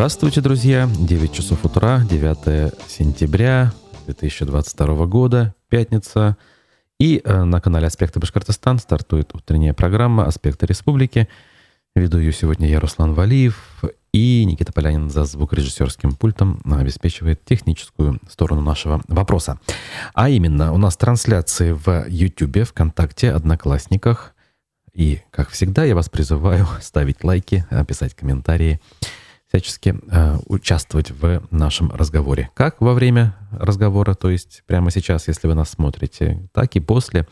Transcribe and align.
Здравствуйте, 0.00 0.40
друзья! 0.40 0.88
9 0.98 1.30
часов 1.30 1.62
утра, 1.66 2.00
9 2.08 2.72
сентября 2.88 3.70
2022 4.06 5.04
года, 5.04 5.54
пятница. 5.68 6.38
И 6.98 7.20
э, 7.22 7.44
на 7.44 7.60
канале 7.60 7.86
«Аспекты 7.86 8.18
Башкортостан» 8.18 8.78
стартует 8.78 9.34
утренняя 9.34 9.74
программа 9.74 10.24
«Аспекты 10.24 10.64
Республики». 10.64 11.28
Веду 11.94 12.16
ее 12.16 12.32
сегодня 12.32 12.66
я, 12.66 12.80
Руслан 12.80 13.12
Валиев, 13.12 13.84
и 14.14 14.42
Никита 14.46 14.72
Полянин 14.72 15.10
за 15.10 15.26
звукорежиссерским 15.26 16.14
пультом 16.14 16.62
обеспечивает 16.64 17.44
техническую 17.44 18.20
сторону 18.26 18.62
нашего 18.62 19.02
вопроса. 19.06 19.60
А 20.14 20.30
именно, 20.30 20.72
у 20.72 20.78
нас 20.78 20.96
трансляции 20.96 21.72
в 21.72 22.06
YouTube, 22.08 22.66
ВКонтакте, 22.66 23.32
Одноклассниках. 23.32 24.32
И, 24.94 25.20
как 25.30 25.50
всегда, 25.50 25.84
я 25.84 25.94
вас 25.94 26.08
призываю 26.08 26.66
ставить 26.80 27.22
лайки, 27.22 27.66
писать 27.86 28.14
комментарии, 28.14 28.80
всячески 29.50 29.96
э, 30.10 30.38
участвовать 30.46 31.10
в 31.10 31.42
нашем 31.50 31.90
разговоре. 31.90 32.50
Как 32.54 32.80
во 32.80 32.94
время 32.94 33.36
разговора, 33.50 34.14
то 34.14 34.30
есть 34.30 34.62
прямо 34.66 34.90
сейчас, 34.90 35.26
если 35.28 35.48
вы 35.48 35.54
нас 35.54 35.70
смотрите, 35.70 36.48
так 36.52 36.76
и 36.76 36.80
после 36.80 37.26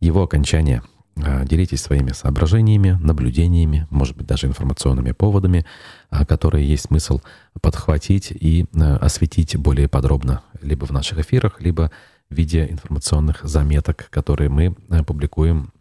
его 0.00 0.22
окончания. 0.22 0.82
Э, 1.16 1.44
делитесь 1.46 1.80
своими 1.80 2.10
соображениями, 2.10 2.98
наблюдениями, 3.00 3.86
может 3.90 4.16
быть, 4.16 4.26
даже 4.26 4.48
информационными 4.48 5.12
поводами, 5.12 5.64
э, 6.10 6.24
которые 6.26 6.68
есть 6.68 6.86
смысл 6.86 7.20
подхватить 7.60 8.32
и 8.32 8.66
э, 8.74 8.96
осветить 8.96 9.56
более 9.56 9.88
подробно 9.88 10.42
либо 10.60 10.86
в 10.86 10.90
наших 10.90 11.20
эфирах, 11.20 11.60
либо 11.60 11.92
в 12.30 12.34
виде 12.34 12.66
информационных 12.68 13.44
заметок, 13.44 14.08
которые 14.10 14.48
мы 14.48 14.74
э, 14.88 15.02
публикуем 15.04 15.72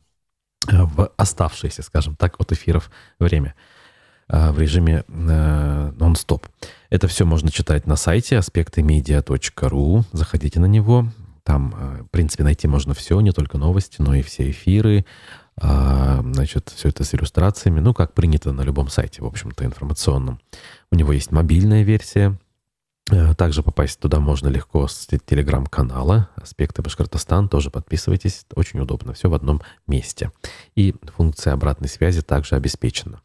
э, 0.67 0.83
в 0.83 1.11
оставшееся, 1.17 1.81
скажем 1.81 2.15
так, 2.15 2.39
от 2.39 2.51
эфиров 2.51 2.91
время. 3.19 3.55
А, 4.31 4.51
в 4.51 4.59
режиме 4.59 5.03
э, 5.07 5.91
нон-стоп. 5.97 6.47
Это 6.91 7.07
все 7.07 7.25
можно 7.25 7.49
читать 7.49 7.87
на 7.87 7.95
сайте 7.95 8.37
аспектымедиа.ру. 8.37 10.03
Заходите 10.13 10.59
на 10.59 10.67
него. 10.67 11.07
Там, 11.43 11.73
э, 11.75 12.03
в 12.03 12.09
принципе, 12.09 12.43
найти 12.43 12.67
можно 12.67 12.93
все, 12.93 13.19
не 13.21 13.31
только 13.31 13.57
новости, 13.57 13.95
но 13.99 14.13
и 14.13 14.21
все 14.21 14.51
эфиры. 14.51 15.05
А, 15.59 16.21
значит, 16.21 16.71
все 16.75 16.89
это 16.89 17.03
с 17.03 17.15
иллюстрациями. 17.15 17.79
Ну, 17.79 17.95
как 17.95 18.13
принято 18.13 18.51
на 18.51 18.61
любом 18.61 18.89
сайте, 18.89 19.23
в 19.23 19.25
общем-то, 19.25 19.65
информационном. 19.65 20.39
У 20.91 20.95
него 20.95 21.11
есть 21.11 21.31
мобильная 21.31 21.81
версия. 21.81 22.37
Также 23.39 23.63
попасть 23.63 23.99
туда 23.99 24.19
можно 24.19 24.49
легко 24.49 24.87
с 24.87 25.07
телеграм-канала 25.25 26.29
«Аспекты 26.35 26.83
Башкортостан». 26.83 27.49
Тоже 27.49 27.71
подписывайтесь. 27.71 28.45
Очень 28.53 28.81
удобно. 28.81 29.13
Все 29.13 29.29
в 29.29 29.33
одном 29.33 29.63
месте. 29.87 30.31
И 30.75 30.93
функция 31.15 31.53
обратной 31.53 31.89
связи 31.89 32.21
также 32.21 32.55
обеспечена. 32.55 33.21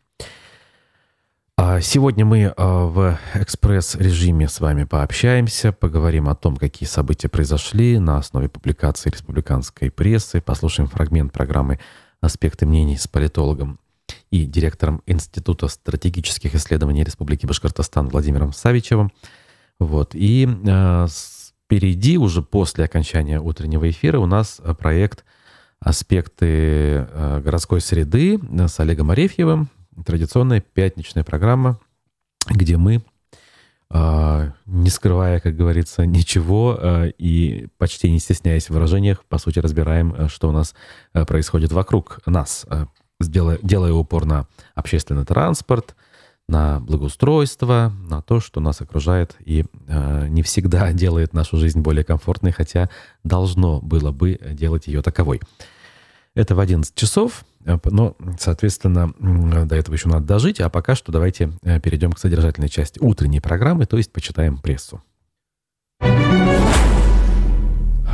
А 1.56 1.80
сегодня 1.80 2.24
мы 2.24 2.52
а, 2.56 2.86
в 2.86 3.16
экспресс-режиме 3.34 4.48
с 4.48 4.58
вами 4.58 4.82
пообщаемся, 4.82 5.70
поговорим 5.70 6.28
о 6.28 6.34
том, 6.34 6.56
какие 6.56 6.88
события 6.88 7.28
произошли 7.28 8.00
на 8.00 8.18
основе 8.18 8.48
публикации 8.48 9.10
республиканской 9.10 9.92
прессы, 9.92 10.40
послушаем 10.40 10.88
фрагмент 10.88 11.32
программы 11.32 11.78
«Аспекты 12.20 12.66
мнений» 12.66 12.96
с 12.96 13.06
политологом 13.06 13.78
и 14.32 14.46
директором 14.46 15.00
Института 15.06 15.68
стратегических 15.68 16.56
исследований 16.56 17.04
Республики 17.04 17.46
Башкортостан 17.46 18.08
Владимиром 18.08 18.52
Савичевым. 18.52 19.12
Вот. 19.78 20.16
И 20.16 20.48
э, 20.48 21.06
впереди, 21.66 22.18
уже 22.18 22.42
после 22.42 22.84
окончания 22.84 23.40
утреннего 23.40 23.88
эфира, 23.88 24.18
у 24.18 24.26
нас 24.26 24.60
проект 24.80 25.24
«Аспекты 25.78 27.06
городской 27.44 27.80
среды» 27.80 28.40
с 28.66 28.80
Олегом 28.80 29.12
Арефьевым, 29.12 29.68
традиционная 30.04 30.60
пятничная 30.60 31.24
программа, 31.24 31.78
где 32.48 32.76
мы, 32.76 33.02
а, 33.90 34.52
не 34.66 34.90
скрывая, 34.90 35.38
как 35.40 35.56
говорится, 35.56 36.04
ничего 36.04 36.76
а, 36.76 37.06
и 37.06 37.68
почти 37.78 38.10
не 38.10 38.18
стесняясь 38.18 38.66
в 38.66 38.70
выражениях, 38.70 39.24
по 39.24 39.38
сути, 39.38 39.60
разбираем, 39.60 40.14
а, 40.16 40.28
что 40.28 40.48
у 40.48 40.52
нас 40.52 40.74
происходит 41.12 41.70
вокруг 41.70 42.18
нас, 42.26 42.66
делая, 43.20 43.58
делая 43.62 43.92
упор 43.92 44.24
на 44.24 44.48
общественный 44.74 45.24
транспорт, 45.24 45.94
на 46.48 46.80
благоустройство, 46.80 47.92
на 48.08 48.20
то, 48.20 48.40
что 48.40 48.60
нас 48.60 48.80
окружает 48.80 49.36
и 49.38 49.64
не 50.28 50.42
всегда 50.42 50.92
делает 50.92 51.32
нашу 51.32 51.56
жизнь 51.56 51.80
более 51.80 52.04
комфортной, 52.04 52.50
хотя 52.50 52.90
должно 53.22 53.80
было 53.80 54.10
бы 54.10 54.38
делать 54.52 54.88
ее 54.88 55.02
таковой. 55.02 55.40
Это 56.34 56.54
в 56.54 56.60
11 56.60 56.94
часов. 56.94 57.44
Э, 57.64 57.78
но, 57.84 58.16
соответственно, 58.38 59.12
до 59.66 59.76
этого 59.76 59.94
еще 59.94 60.08
надо 60.08 60.26
дожить. 60.26 60.60
А 60.60 60.68
пока 60.68 60.94
что 60.94 61.12
давайте 61.12 61.52
э, 61.62 61.80
перейдем 61.80 62.12
к 62.12 62.18
содержательной 62.18 62.68
части 62.68 62.98
утренней 63.00 63.40
программы, 63.40 63.86
то 63.86 63.96
есть 63.96 64.12
почитаем 64.12 64.58
прессу. 64.58 65.02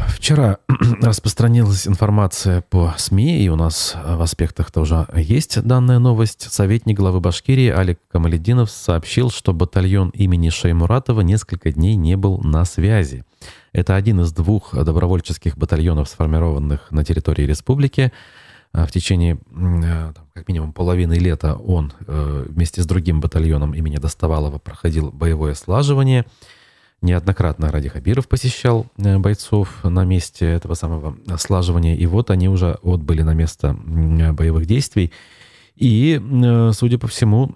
Вчера 0.08 0.58
распространилась 1.02 1.86
информация 1.86 2.60
по 2.60 2.94
СМИ, 2.98 3.42
и 3.42 3.48
у 3.48 3.56
нас 3.56 3.96
в 4.04 4.20
аспектах 4.20 4.70
тоже 4.70 5.06
есть 5.14 5.62
данная 5.62 5.98
новость. 5.98 6.52
Советник 6.52 6.98
главы 6.98 7.20
Башкирии 7.20 7.68
Алик 7.68 7.98
Камалединов 8.08 8.70
сообщил, 8.70 9.30
что 9.30 9.54
батальон 9.54 10.10
имени 10.10 10.50
Шеймуратова 10.50 11.22
несколько 11.22 11.72
дней 11.72 11.96
не 11.96 12.16
был 12.16 12.38
на 12.38 12.64
связи. 12.64 13.24
Это 13.72 13.94
один 13.94 14.20
из 14.20 14.32
двух 14.32 14.74
добровольческих 14.74 15.56
батальонов, 15.56 16.08
сформированных 16.08 16.90
на 16.90 17.04
территории 17.04 17.42
республики. 17.42 18.12
А, 18.72 18.86
в 18.86 18.92
течение 18.92 19.38
э, 19.52 20.12
как 20.32 20.48
минимум 20.48 20.72
половины 20.72 21.14
лета 21.14 21.54
он 21.54 21.92
э, 22.06 22.46
вместе 22.48 22.82
с 22.82 22.86
другим 22.86 23.20
батальоном 23.20 23.74
имени 23.74 23.96
Доставалова 23.96 24.58
проходил 24.58 25.10
боевое 25.10 25.54
слаживание. 25.54 26.24
Неоднократно 27.02 27.72
Ради 27.72 27.88
Хабиров 27.88 28.28
посещал 28.28 28.86
э, 28.96 29.18
бойцов 29.18 29.82
на 29.82 30.04
месте 30.04 30.46
этого 30.46 30.74
самого 30.74 31.16
слаживания. 31.38 31.96
И 31.96 32.06
вот 32.06 32.30
они 32.30 32.48
уже 32.48 32.78
отбыли 32.82 33.22
на 33.22 33.34
место 33.34 33.74
боевых 33.74 34.66
действий. 34.66 35.12
И, 35.76 36.20
судя 36.74 36.98
по 36.98 37.06
всему, 37.06 37.54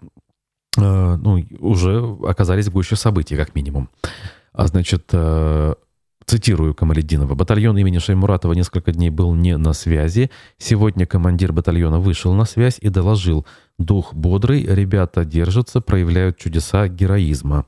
ну, 0.78 1.44
уже 1.58 2.16
оказались 2.26 2.69
в 2.69 2.72
гуще 2.72 2.96
событий, 2.96 3.36
как 3.36 3.54
минимум. 3.54 3.91
А 4.54 4.66
значит, 4.66 5.12
Цитирую 6.26 6.74
Камалединова. 6.74 7.34
Батальон 7.34 7.76
имени 7.76 7.98
Шаймуратова 7.98 8.54
несколько 8.54 8.92
дней 8.92 9.10
был 9.10 9.34
не 9.34 9.56
на 9.56 9.72
связи. 9.72 10.30
Сегодня 10.58 11.06
командир 11.06 11.52
батальона 11.52 12.00
вышел 12.00 12.32
на 12.32 12.44
связь 12.44 12.78
и 12.80 12.88
доложил. 12.88 13.46
Дух 13.78 14.14
бодрый, 14.14 14.64
ребята 14.64 15.24
держатся, 15.24 15.80
проявляют 15.80 16.38
чудеса 16.38 16.88
героизма. 16.88 17.66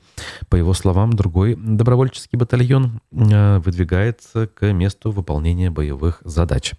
По 0.49 0.57
его 0.57 0.73
словам, 0.73 1.13
другой 1.13 1.57
добровольческий 1.57 2.39
батальон 2.39 3.01
э, 3.11 3.59
выдвигается 3.59 4.47
к 4.47 4.73
месту 4.73 5.11
выполнения 5.11 5.71
боевых 5.71 6.21
задач. 6.25 6.73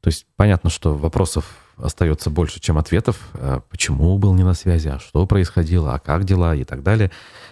То 0.00 0.08
есть 0.08 0.26
понятно, 0.36 0.70
что 0.70 0.94
вопросов 0.94 1.56
остается 1.76 2.30
больше, 2.30 2.60
чем 2.60 2.78
ответов. 2.78 3.28
А 3.34 3.60
почему 3.70 4.18
был 4.18 4.34
не 4.34 4.42
на 4.42 4.54
связи, 4.54 4.88
а 4.88 4.98
что 4.98 5.26
происходило, 5.26 5.94
а 5.94 5.98
как 5.98 6.24
дела 6.24 6.54
и 6.54 6.64
так 6.64 6.82
далее. 6.82 7.10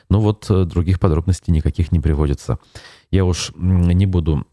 Но 0.09 0.21
вот 0.21 0.47
э, 0.51 0.65
других 0.65 1.01
подробностей 1.01 1.53
никаких 1.53 1.93
не 1.93 2.01
приводится. 2.01 2.59
Я 3.13 3.27
уж 3.27 3.53
не 3.55 4.07
буду 4.07 4.47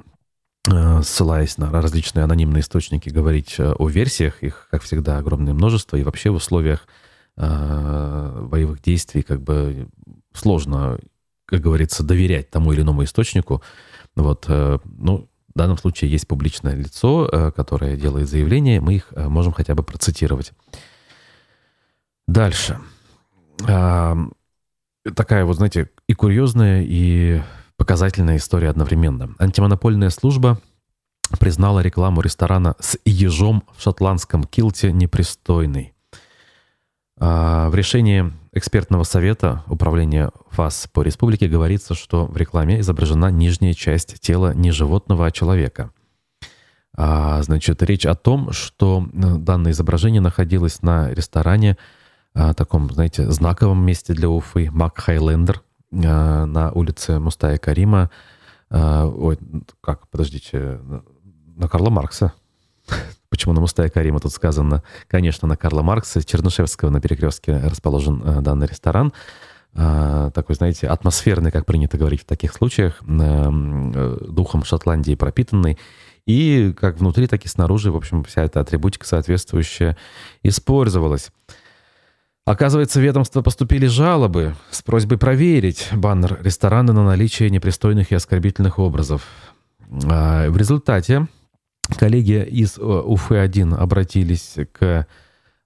э, 0.69 1.01
ссылаясь 1.01 1.57
на 1.57 1.71
различные 1.71 2.25
анонимные 2.25 2.59
источники, 2.59 3.07
говорить 3.09 3.55
э, 3.57 3.71
о 3.71 3.87
версиях. 3.87 4.43
Их, 4.43 4.67
как 4.69 4.83
всегда, 4.83 5.17
огромное 5.17 5.53
множество. 5.53 5.95
И 5.95 6.03
вообще 6.03 6.29
в 6.29 6.35
условиях 6.35 6.85
э, 7.37 8.47
боевых 8.51 8.81
действий 8.81 9.21
как 9.21 9.41
бы 9.41 9.87
сложно, 10.33 10.99
как 11.45 11.61
говорится, 11.61 12.03
доверять 12.03 12.49
тому 12.49 12.73
или 12.73 12.81
иному 12.81 13.05
источнику. 13.05 13.63
Вот, 14.17 14.45
э, 14.49 14.79
ну, 14.83 15.29
в 15.55 15.57
данном 15.57 15.77
случае 15.77 16.11
есть 16.11 16.27
публичное 16.27 16.75
лицо, 16.75 17.29
э, 17.31 17.51
которое 17.51 17.95
делает 17.95 18.27
заявление. 18.27 18.81
Мы 18.81 18.95
их 18.95 19.13
э, 19.13 19.29
можем 19.29 19.53
хотя 19.53 19.73
бы 19.73 19.83
процитировать. 19.83 20.51
Дальше. 22.27 22.77
Э, 23.65 24.15
такая 25.15 25.45
вот, 25.45 25.55
знаете, 25.55 25.89
и 26.07 26.13
курьезная, 26.13 26.83
и 26.85 27.41
Показательная 27.89 28.37
история 28.37 28.69
одновременно. 28.69 29.33
Антимонопольная 29.39 30.11
служба 30.11 30.61
признала 31.39 31.79
рекламу 31.79 32.21
ресторана 32.21 32.75
с 32.79 32.99
ежом 33.03 33.63
в 33.75 33.81
шотландском 33.81 34.43
килте 34.43 34.91
непристойной. 34.91 35.95
А, 37.19 37.67
в 37.71 37.73
решении 37.73 38.31
экспертного 38.53 39.01
совета 39.05 39.63
управления 39.65 40.29
ФАС 40.51 40.87
по 40.93 41.01
республике 41.01 41.47
говорится, 41.47 41.95
что 41.95 42.27
в 42.27 42.37
рекламе 42.37 42.79
изображена 42.81 43.31
нижняя 43.31 43.73
часть 43.73 44.19
тела 44.21 44.53
не 44.53 44.69
животного, 44.69 45.25
а 45.25 45.31
человека. 45.31 45.89
А, 46.95 47.41
значит, 47.41 47.81
речь 47.81 48.05
о 48.05 48.13
том, 48.13 48.51
что 48.51 49.03
э, 49.11 49.37
данное 49.37 49.71
изображение 49.71 50.21
находилось 50.21 50.83
на 50.83 51.11
ресторане, 51.11 51.75
а, 52.35 52.53
таком, 52.53 52.87
знаете, 52.91 53.31
знаковом 53.31 53.83
месте 53.83 54.13
для 54.13 54.29
Уфы, 54.29 54.69
Мак 54.71 54.99
Хайлендер, 54.99 55.63
на 55.91 56.71
улице 56.73 57.19
Мустая 57.19 57.57
Карима. 57.57 58.09
Э, 58.69 59.03
ой, 59.05 59.37
как, 59.81 60.07
подождите, 60.09 60.79
на 61.55 61.67
Карла 61.67 61.89
Маркса. 61.89 62.33
Почему 63.29 63.53
на 63.53 63.61
Мустая 63.61 63.89
Карима 63.89 64.19
тут 64.19 64.33
сказано? 64.33 64.83
Конечно, 65.07 65.47
на 65.47 65.57
Карла 65.57 65.81
Маркса. 65.81 66.23
Чернышевского 66.23 66.89
на 66.89 67.01
перекрестке 67.01 67.57
расположен 67.57 68.21
э, 68.23 68.41
данный 68.41 68.67
ресторан. 68.67 69.13
Так 69.71 70.33
такой, 70.33 70.55
знаете, 70.55 70.87
атмосферный, 70.87 71.51
как 71.51 71.67
принято 71.67 71.95
говорить 71.95 72.21
в 72.21 72.25
таких 72.25 72.53
случаях, 72.53 73.03
духом 73.03 74.63
Шотландии 74.63 75.13
пропитанный. 75.13 75.77
И 76.25 76.73
как 76.73 76.97
внутри, 76.97 77.27
так 77.27 77.45
и 77.45 77.47
снаружи, 77.47 77.91
в 77.91 77.95
общем, 77.95 78.23
вся 78.23 78.43
эта 78.43 78.61
атрибутика 78.61 79.05
соответствующая 79.05 79.95
использовалась. 80.41 81.29
Оказывается, 82.49 82.99
в 82.99 83.03
ведомство 83.03 83.43
поступили 83.43 83.85
жалобы 83.85 84.55
с 84.71 84.81
просьбой 84.81 85.19
проверить 85.19 85.87
баннер 85.93 86.39
ресторана 86.41 86.93
на 86.93 87.03
наличие 87.03 87.51
непристойных 87.51 88.11
и 88.11 88.15
оскорбительных 88.15 88.79
образов. 88.79 89.21
А, 90.09 90.49
в 90.49 90.57
результате 90.57 91.27
коллеги 91.95 92.43
из 92.43 92.79
э, 92.79 92.81
Уфы-1 92.81 93.75
обратились 93.75 94.55
к 94.71 95.05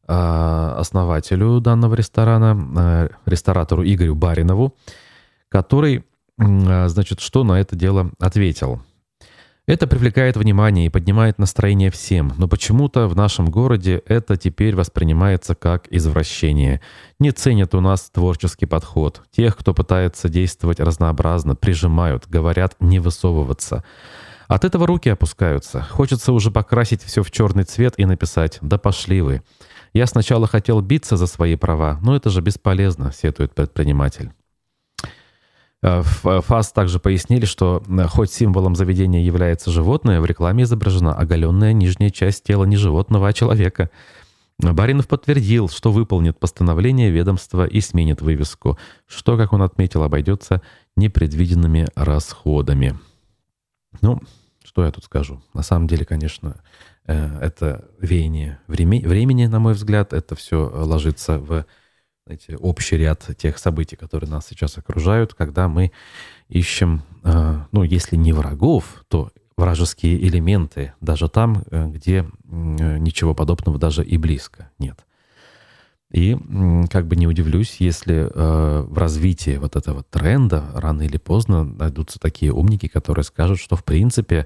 а, 0.09 0.75
основателю 0.77 1.61
данного 1.61 1.95
ресторана, 1.95 2.67
э, 2.75 3.09
ресторатору 3.27 3.85
Игорю 3.85 4.15
Баринову, 4.15 4.75
который, 5.47 6.03
а, 6.37 6.89
значит, 6.89 7.21
что 7.21 7.45
на 7.45 7.61
это 7.61 7.77
дело 7.77 8.11
ответил– 8.19 8.81
это 9.65 9.87
привлекает 9.87 10.35
внимание 10.35 10.87
и 10.87 10.89
поднимает 10.89 11.39
настроение 11.39 11.89
всем, 11.89 12.33
но 12.37 12.49
почему-то 12.49 13.07
в 13.07 13.15
нашем 13.15 13.49
городе 13.49 14.03
это 14.05 14.35
теперь 14.35 14.75
воспринимается 14.75 15.55
как 15.55 15.87
извращение. 15.89 16.81
Не 17.19 17.31
ценят 17.31 17.73
у 17.73 17.79
нас 17.79 18.09
творческий 18.09 18.65
подход. 18.65 19.21
Тех, 19.31 19.55
кто 19.55 19.73
пытается 19.73 20.27
действовать 20.27 20.81
разнообразно, 20.81 21.55
прижимают, 21.55 22.27
говорят 22.27 22.75
не 22.81 22.99
высовываться. 22.99 23.85
От 24.49 24.65
этого 24.65 24.85
руки 24.85 25.07
опускаются. 25.07 25.81
Хочется 25.81 26.33
уже 26.33 26.51
покрасить 26.51 27.01
все 27.01 27.23
в 27.23 27.31
черный 27.31 27.63
цвет 27.63 27.93
и 27.97 28.05
написать 28.05 28.57
«Да 28.61 28.77
пошли 28.77 29.21
вы». 29.21 29.43
Я 29.93 30.07
сначала 30.07 30.45
хотел 30.45 30.81
биться 30.81 31.15
за 31.15 31.27
свои 31.27 31.55
права, 31.55 31.99
но 32.01 32.15
это 32.15 32.29
же 32.29 32.41
бесполезно, 32.41 33.13
сетует 33.13 33.55
предприниматель. 33.55 34.31
Э, 35.83 36.01
э, 36.01 36.41
ФАС 36.41 36.71
также 36.71 36.99
пояснили, 36.99 37.43
что 37.43 37.83
э, 37.85 38.07
хоть 38.07 38.31
символом 38.31 38.75
заведения 38.75 39.21
является 39.21 39.69
животное, 39.69 40.21
в 40.21 40.25
рекламе 40.25 40.63
изображена 40.63 41.13
оголенная 41.13 41.73
нижняя 41.73 42.09
часть 42.09 42.45
тела 42.45 42.63
не 42.63 42.77
животного, 42.77 43.27
а 43.27 43.33
человека. 43.33 43.89
Баринов 44.59 45.09
подтвердил, 45.09 45.67
что 45.67 45.91
выполнит 45.91 46.39
постановление 46.39 47.09
ведомства 47.09 47.65
и 47.65 47.81
сменит 47.81 48.21
вывеску, 48.21 48.77
что, 49.07 49.35
как 49.35 49.51
он 49.51 49.61
отметил, 49.61 50.03
обойдется 50.03 50.61
непредвиденными 50.95 51.89
расходами. 51.95 52.97
Ну, 53.99 54.21
что 54.63 54.85
я 54.85 54.91
тут 54.91 55.03
скажу? 55.03 55.43
На 55.53 55.63
самом 55.63 55.87
деле, 55.87 56.05
конечно, 56.05 56.61
это 57.05 57.89
веяние 57.99 58.59
времени, 58.67 59.47
на 59.47 59.59
мой 59.59 59.73
взгляд. 59.73 60.13
Это 60.13 60.35
все 60.35 60.71
ложится 60.73 61.39
в 61.39 61.65
знаете, 62.25 62.55
общий 62.57 62.97
ряд 62.97 63.29
тех 63.37 63.57
событий, 63.57 63.95
которые 63.95 64.29
нас 64.29 64.47
сейчас 64.47 64.77
окружают, 64.77 65.33
когда 65.33 65.67
мы 65.67 65.91
ищем, 66.47 67.03
э, 67.23 67.59
ну, 67.71 67.83
если 67.83 68.15
не 68.15 68.31
врагов, 68.31 69.03
то 69.09 69.31
вражеские 69.57 70.25
элементы, 70.25 70.93
даже 71.01 71.27
там, 71.27 71.63
э, 71.69 71.87
где 71.87 72.19
э, 72.19 72.27
ничего 72.97 73.33
подобного 73.33 73.77
даже 73.77 74.05
и 74.05 74.17
близко 74.17 74.71
нет. 74.79 75.05
И 76.11 76.37
как 76.91 77.07
бы 77.07 77.15
не 77.15 77.25
удивлюсь, 77.25 77.77
если 77.79 78.29
в 78.35 78.95
развитии 78.95 79.57
вот 79.57 79.75
этого 79.75 80.03
тренда 80.03 80.63
рано 80.75 81.01
или 81.01 81.17
поздно 81.17 81.63
найдутся 81.63 82.19
такие 82.19 82.53
умники, 82.53 82.87
которые 82.87 83.23
скажут, 83.23 83.57
что 83.57 83.75
в 83.75 83.83
принципе 83.83 84.45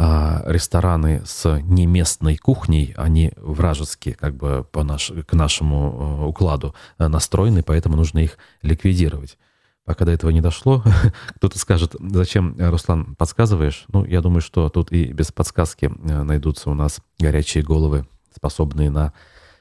а, 0.00 0.44
рестораны 0.46 1.22
с 1.26 1.58
неместной 1.58 2.36
кухней, 2.36 2.94
они 2.96 3.32
вражеские, 3.36 4.14
как 4.14 4.36
бы 4.36 4.64
по 4.70 4.84
наш, 4.84 5.10
к 5.26 5.32
нашему 5.32 6.20
э, 6.22 6.26
укладу 6.26 6.72
э, 6.98 7.08
настроены, 7.08 7.64
поэтому 7.64 7.96
нужно 7.96 8.20
их 8.20 8.38
ликвидировать. 8.62 9.38
Пока 9.84 10.04
до 10.04 10.12
этого 10.12 10.30
не 10.30 10.40
дошло, 10.40 10.84
кто-то 11.34 11.58
скажет, 11.58 11.96
зачем, 11.98 12.54
Руслан, 12.60 13.16
подсказываешь? 13.16 13.86
Ну, 13.88 14.04
я 14.04 14.20
думаю, 14.20 14.40
что 14.40 14.68
тут 14.68 14.92
и 14.92 15.12
без 15.12 15.32
подсказки 15.32 15.86
э, 15.86 16.22
найдутся 16.22 16.70
у 16.70 16.74
нас 16.74 17.00
горячие 17.18 17.64
головы, 17.64 18.06
способные 18.32 18.90
на 18.90 19.12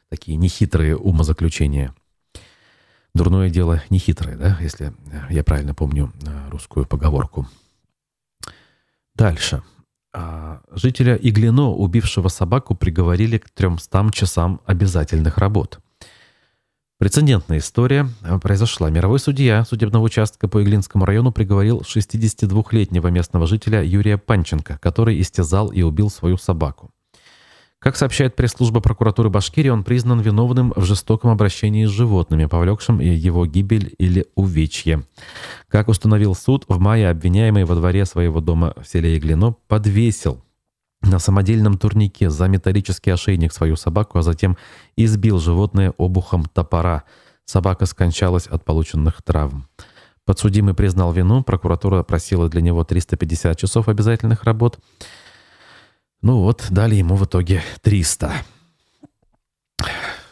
такие 0.08 0.38
нехитрые 0.38 0.96
умозаключения. 0.96 1.96
Дурное 3.16 3.50
дело 3.50 3.82
нехитрое, 3.90 4.38
да, 4.38 4.60
если 4.62 4.94
я 5.32 5.44
правильно 5.44 5.74
помню 5.74 6.14
русскую 6.52 6.86
поговорку. 6.86 7.48
Дальше. 9.16 9.64
А, 10.20 10.62
жителя 10.72 11.16
Иглино, 11.16 11.70
убившего 11.70 12.30
собаку, 12.30 12.74
приговорили 12.74 13.38
к 13.38 13.52
300 13.52 14.10
часам 14.12 14.62
обязательных 14.66 15.38
работ. 15.38 15.80
Прецедентная 16.98 17.60
история 17.60 18.10
а, 18.24 18.40
произошла. 18.40 18.90
Мировой 18.90 19.20
судья 19.20 19.64
судебного 19.64 20.04
участка 20.04 20.48
по 20.48 20.64
Иглинскому 20.64 21.06
району 21.06 21.32
приговорил 21.32 21.82
62-летнего 21.82 23.10
местного 23.10 23.46
жителя 23.46 23.84
Юрия 23.84 24.18
Панченко, 24.18 24.80
который 24.82 25.22
истязал 25.22 25.70
и 25.72 25.84
убил 25.84 26.10
свою 26.10 26.38
собаку. 26.38 26.90
Как 27.88 27.96
сообщает 27.96 28.36
пресс-служба 28.36 28.82
прокуратуры 28.82 29.30
Башкирии, 29.30 29.70
он 29.70 29.86
признан 29.86 30.20
виновным 30.20 30.74
в 30.76 30.84
жестоком 30.84 31.30
обращении 31.30 31.86
с 31.86 31.90
животными, 31.90 32.44
повлекшим 32.44 33.00
его 33.00 33.46
гибель 33.46 33.96
или 33.98 34.26
увечье. 34.36 35.06
Как 35.70 35.88
установил 35.88 36.36
суд, 36.36 36.66
в 36.68 36.80
мае 36.80 37.10
обвиняемый 37.10 37.64
во 37.64 37.76
дворе 37.76 38.06
своего 38.06 38.42
дома 38.42 38.74
в 38.76 38.86
селе 38.86 39.18
Иглино 39.18 39.56
подвесил 39.70 40.44
на 41.02 41.18
самодельном 41.18 41.78
турнике 41.78 42.30
за 42.30 42.50
металлический 42.50 43.12
ошейник 43.12 43.54
свою 43.54 43.78
собаку, 43.78 44.18
а 44.20 44.22
затем 44.22 44.58
избил 44.98 45.40
животное 45.40 45.94
обухом 45.98 46.44
топора. 46.44 47.06
Собака 47.46 47.86
скончалась 47.86 48.48
от 48.48 48.66
полученных 48.66 49.22
травм. 49.22 49.70
Подсудимый 50.26 50.74
признал 50.74 51.14
вину, 51.14 51.42
прокуратура 51.42 52.04
просила 52.04 52.50
для 52.50 52.60
него 52.60 52.84
350 52.84 53.58
часов 53.58 53.88
обязательных 53.88 54.44
работ. 54.44 54.78
Ну 56.22 56.42
вот, 56.42 56.66
дали 56.70 56.96
ему 56.96 57.16
в 57.16 57.26
итоге 57.26 57.62
300. 57.82 58.32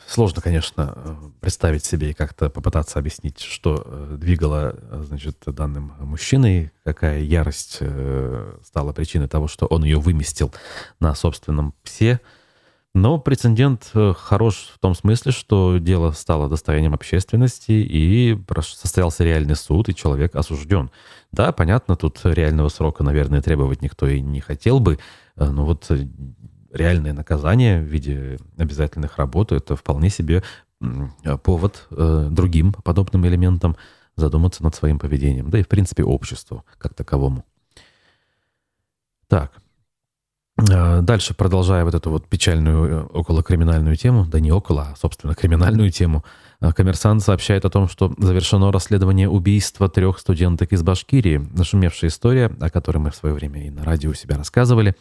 Сложно, 0.08 0.42
конечно, 0.42 1.20
представить 1.42 1.84
себе 1.84 2.12
и 2.12 2.14
как-то 2.14 2.50
попытаться 2.50 3.00
объяснить, 3.00 3.42
что 3.42 3.84
э, 3.86 4.16
двигало, 4.18 4.80
значит, 5.04 5.38
данным 5.46 5.94
мужчиной, 6.00 6.72
какая 6.84 7.20
ярость 7.20 7.80
э, 7.82 8.58
стала 8.64 8.94
причиной 8.94 9.28
того, 9.28 9.48
что 9.48 9.66
он 9.66 9.84
ее 9.84 10.00
выместил 10.00 10.54
на 11.00 11.14
собственном 11.16 11.74
псе. 11.84 12.22
Но 12.96 13.20
прецедент 13.20 13.92
э, 13.94 14.14
хорош 14.18 14.72
в 14.74 14.80
том 14.80 14.96
смысле, 14.96 15.32
что 15.32 15.78
дело 15.78 16.12
стало 16.12 16.50
достоянием 16.50 16.96
общественности, 16.96 17.74
и 17.74 18.36
состоялся 18.62 19.24
реальный 19.24 19.56
суд, 19.56 19.90
и 19.90 19.96
человек 19.96 20.36
осужден. 20.36 20.90
Да, 21.32 21.52
понятно, 21.52 21.96
тут 21.96 22.22
реального 22.24 22.70
срока, 22.70 23.04
наверное, 23.04 23.44
требовать 23.44 23.84
никто 23.84 24.08
и 24.08 24.20
не 24.22 24.40
хотел 24.40 24.80
бы, 24.80 24.98
Э, 25.36 25.50
но 25.50 25.66
вот 25.66 25.86
э, 25.90 26.08
реальное 26.72 27.14
наказание 27.14 27.82
в 27.82 27.86
виде 27.86 28.38
обязательных 28.58 29.18
работ 29.18 29.52
это 29.52 29.76
вполне 29.76 30.10
себе 30.10 30.44
повод 31.44 31.88
другим 31.90 32.74
подобным 32.74 33.26
элементам 33.26 33.78
задуматься 34.18 34.62
над 34.62 34.76
своим 34.76 35.00
поведением, 35.00 35.50
да 35.50 35.60
и 35.60 35.64
в 35.64 35.70
принципе 35.70 36.04
обществу 36.04 36.66
как 36.78 36.94
таковому. 36.94 37.46
Так, 39.28 39.54
Дальше, 40.58 41.34
продолжая 41.34 41.84
вот 41.84 41.96
эту 41.96 42.10
вот 42.10 42.28
печальную 42.30 43.08
околокриминальную 43.08 43.98
тему, 43.98 44.26
да 44.26 44.40
не 44.40 44.54
около, 44.54 44.84
а, 44.94 44.96
собственно, 44.96 45.36
криминальную 45.36 45.92
тему, 45.92 46.24
коммерсант 46.76 47.24
сообщает 47.24 47.66
о 47.66 47.70
том, 47.70 47.90
что 47.90 48.14
завершено 48.18 48.72
расследование 48.72 49.28
убийства 49.28 49.90
трех 49.90 50.18
студенток 50.18 50.72
из 50.72 50.82
Башкирии. 50.82 51.46
Нашумевшая 51.52 52.10
история, 52.10 52.56
о 52.62 52.70
которой 52.70 53.00
мы 53.00 53.12
в 53.12 53.16
свое 53.16 53.36
время 53.36 53.68
и 53.68 53.70
на 53.70 53.84
радио 53.84 54.12
у 54.12 54.14
себя 54.14 54.38
рассказывали. 54.38 54.96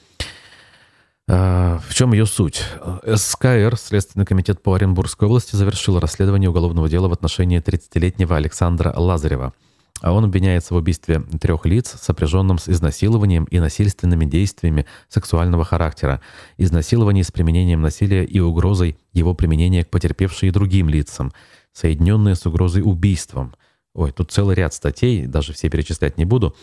В 1.29 1.85
чем 1.93 2.13
ее 2.13 2.27
суть? 2.27 2.65
СКР, 3.07 3.77
Следственный 3.79 4.27
комитет 4.27 4.61
по 4.61 4.75
Оренбургской 4.75 5.29
области, 5.29 5.55
завершил 5.55 6.01
расследование 6.01 6.51
уголовного 6.51 6.89
дела 6.89 7.07
в 7.07 7.13
отношении 7.13 7.63
30-летнего 7.63 8.37
Александра 8.37 8.93
Лазарева– 8.97 9.53
а 10.05 10.13
он 10.13 10.25
обвиняется 10.25 10.75
в 10.75 10.77
убийстве 10.77 11.23
трех 11.41 11.65
лиц, 11.65 11.97
сопряженном 11.99 12.59
с 12.59 12.69
изнасилованием 12.69 13.45
и 13.45 13.59
насильственными 13.59 14.27
действиями 14.27 14.85
сексуального 15.09 15.65
характера, 15.65 16.21
изнасиловании 16.59 17.23
с 17.23 17.33
применением 17.33 17.81
насилия 17.81 18.23
и 18.23 18.39
угрозой 18.39 18.99
его 19.15 19.33
применения 19.33 19.83
к 19.83 19.89
потерпевшей 19.89 20.51
и 20.51 20.53
другим 20.53 20.91
лицам, 20.91 21.33
соединенные 21.73 22.35
с 22.35 22.45
угрозой 22.45 22.83
убийством. 22.85 23.55
Ой, 23.95 24.13
тут 24.13 24.31
целый 24.31 24.55
ряд 24.55 24.75
статей, 24.75 25.25
даже 25.25 25.55
все 25.55 25.71
перечислять 25.71 26.19
не 26.19 26.27
буду. 26.27 26.55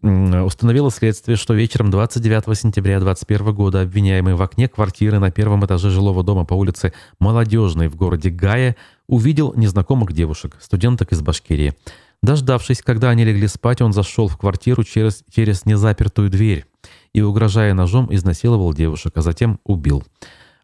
Установило 0.00 0.90
следствие, 0.90 1.36
что 1.36 1.52
вечером 1.52 1.90
29 1.90 2.58
сентября 2.58 2.98
2021 2.98 3.54
года 3.54 3.82
обвиняемый 3.82 4.34
в 4.34 4.40
окне 4.40 4.68
квартиры 4.68 5.18
на 5.18 5.30
первом 5.30 5.66
этаже 5.66 5.90
жилого 5.90 6.24
дома 6.24 6.46
по 6.46 6.54
улице 6.54 6.94
Молодежной 7.18 7.88
в 7.88 7.96
городе 7.96 8.30
Гая 8.30 8.74
увидел 9.06 9.52
незнакомых 9.54 10.14
девушек, 10.14 10.56
студенток 10.60 11.12
из 11.12 11.20
Башкирии. 11.20 11.74
Дождавшись, 12.22 12.82
когда 12.82 13.10
они 13.10 13.24
легли 13.24 13.48
спать, 13.48 13.80
он 13.80 13.92
зашел 13.92 14.28
в 14.28 14.36
квартиру 14.36 14.84
через, 14.84 15.24
через 15.30 15.64
незапертую 15.64 16.28
дверь 16.28 16.66
и, 17.14 17.22
угрожая 17.22 17.72
ножом, 17.72 18.08
изнасиловал 18.14 18.74
девушек, 18.74 19.12
а 19.16 19.22
затем 19.22 19.58
убил. 19.64 20.04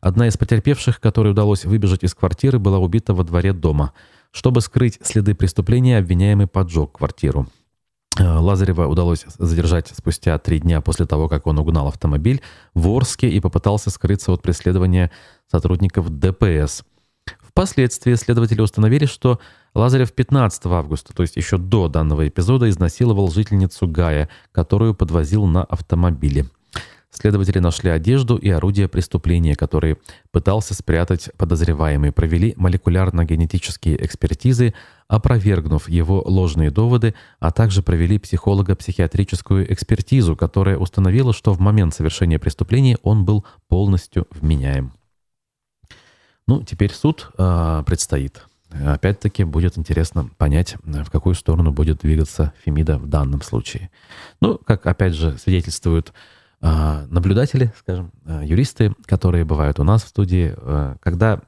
Одна 0.01 0.29
из 0.29 0.37
потерпевших, 0.37 1.01
которой 1.01 1.29
удалось 1.33 1.65
выбежать 1.65 2.05
из 2.05 2.15
квартиры, 2.15 2.59
была 2.59 2.79
убита 2.79 3.15
во 3.15 3.25
дворе 3.25 3.53
дома. 3.53 3.93
Чтобы 4.31 4.61
скрыть 4.61 4.99
следы 5.03 5.35
преступления, 5.35 5.99
обвиняемый 5.99 6.47
поджег 6.47 6.93
квартиру. 6.93 7.49
Э, 8.19 8.39
Лазарева 8.39 8.87
удалось 8.87 9.25
задержать 9.39 9.89
спустя 9.89 10.39
три 10.39 10.59
дня 10.59 10.83
после 10.83 11.07
того, 11.07 11.29
как 11.29 11.47
он 11.47 11.59
угнал 11.59 11.89
автомобиль 11.89 12.43
в 12.75 12.89
Орске 12.89 13.29
и 13.29 13.41
попытался 13.41 13.91
скрыться 13.91 14.33
от 14.33 14.43
преследования 14.43 15.11
сотрудников 15.51 16.11
ДПС. 16.11 16.85
Впоследствии 17.41 18.15
следователи 18.15 18.61
установили, 18.61 19.07
что 19.07 19.41
Лазарев 19.77 20.13
15 20.13 20.67
августа, 20.67 21.15
то 21.15 21.23
есть 21.23 21.37
еще 21.37 21.59
до 21.59 21.89
данного 21.89 22.27
эпизода, 22.27 22.71
изнасиловал 22.71 23.31
жительницу 23.31 23.87
Гая, 23.87 24.31
которую 24.51 24.95
подвозил 24.95 25.45
на 25.45 25.65
автомобиле. 25.65 26.47
Следователи 27.11 27.59
нашли 27.59 27.91
одежду 27.91 28.37
и 28.37 28.49
орудия 28.49 28.89
преступления, 28.89 29.55
которые 29.55 29.99
пытался 30.33 30.75
спрятать 30.75 31.31
подозреваемый, 31.37 32.11
провели 32.11 32.55
молекулярно-генетические 32.57 34.03
экспертизы, 34.05 34.73
опровергнув 35.09 35.91
его 35.91 36.23
ложные 36.27 36.71
доводы, 36.71 37.15
а 37.39 37.53
также 37.53 37.83
провели 37.83 38.19
психолого-психиатрическую 38.19 39.71
экспертизу, 39.73 40.37
которая 40.37 40.79
установила, 40.79 41.35
что 41.35 41.53
в 41.53 41.61
момент 41.61 41.95
совершения 41.95 42.39
преступления 42.39 42.97
он 43.03 43.27
был 43.27 43.45
полностью 43.69 44.27
вменяем. 44.31 44.93
Ну, 46.47 46.63
теперь 46.63 46.93
суд 46.93 47.31
э, 47.37 47.83
предстоит. 47.87 48.43
Опять-таки 48.71 49.45
будет 49.45 49.79
интересно 49.79 50.29
понять, 50.39 50.77
в 50.83 51.11
какую 51.11 51.35
сторону 51.35 51.71
будет 51.71 52.01
двигаться 52.01 52.53
Фемида 52.65 52.99
в 52.99 53.07
данном 53.07 53.43
случае. 53.43 53.91
Ну, 54.41 54.59
как 54.59 54.87
опять 54.87 55.15
же 55.15 55.39
свидетельствуют 55.39 56.13
э, 56.61 57.07
наблюдатели, 57.09 57.73
скажем, 57.79 58.11
э, 58.25 58.43
юристы, 58.45 58.93
которые 59.07 59.45
бывают 59.45 59.79
у 59.79 59.85
нас 59.85 60.03
в 60.03 60.09
студии, 60.09 60.55
э, 60.57 60.97
когда 61.01 61.41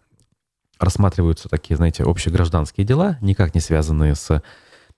рассматриваются 0.79 1.49
такие, 1.49 1.77
знаете, 1.77 2.05
общегражданские 2.05 2.87
дела, 2.87 3.19
никак 3.21 3.55
не 3.55 3.61
связанные 3.61 4.15
с 4.15 4.43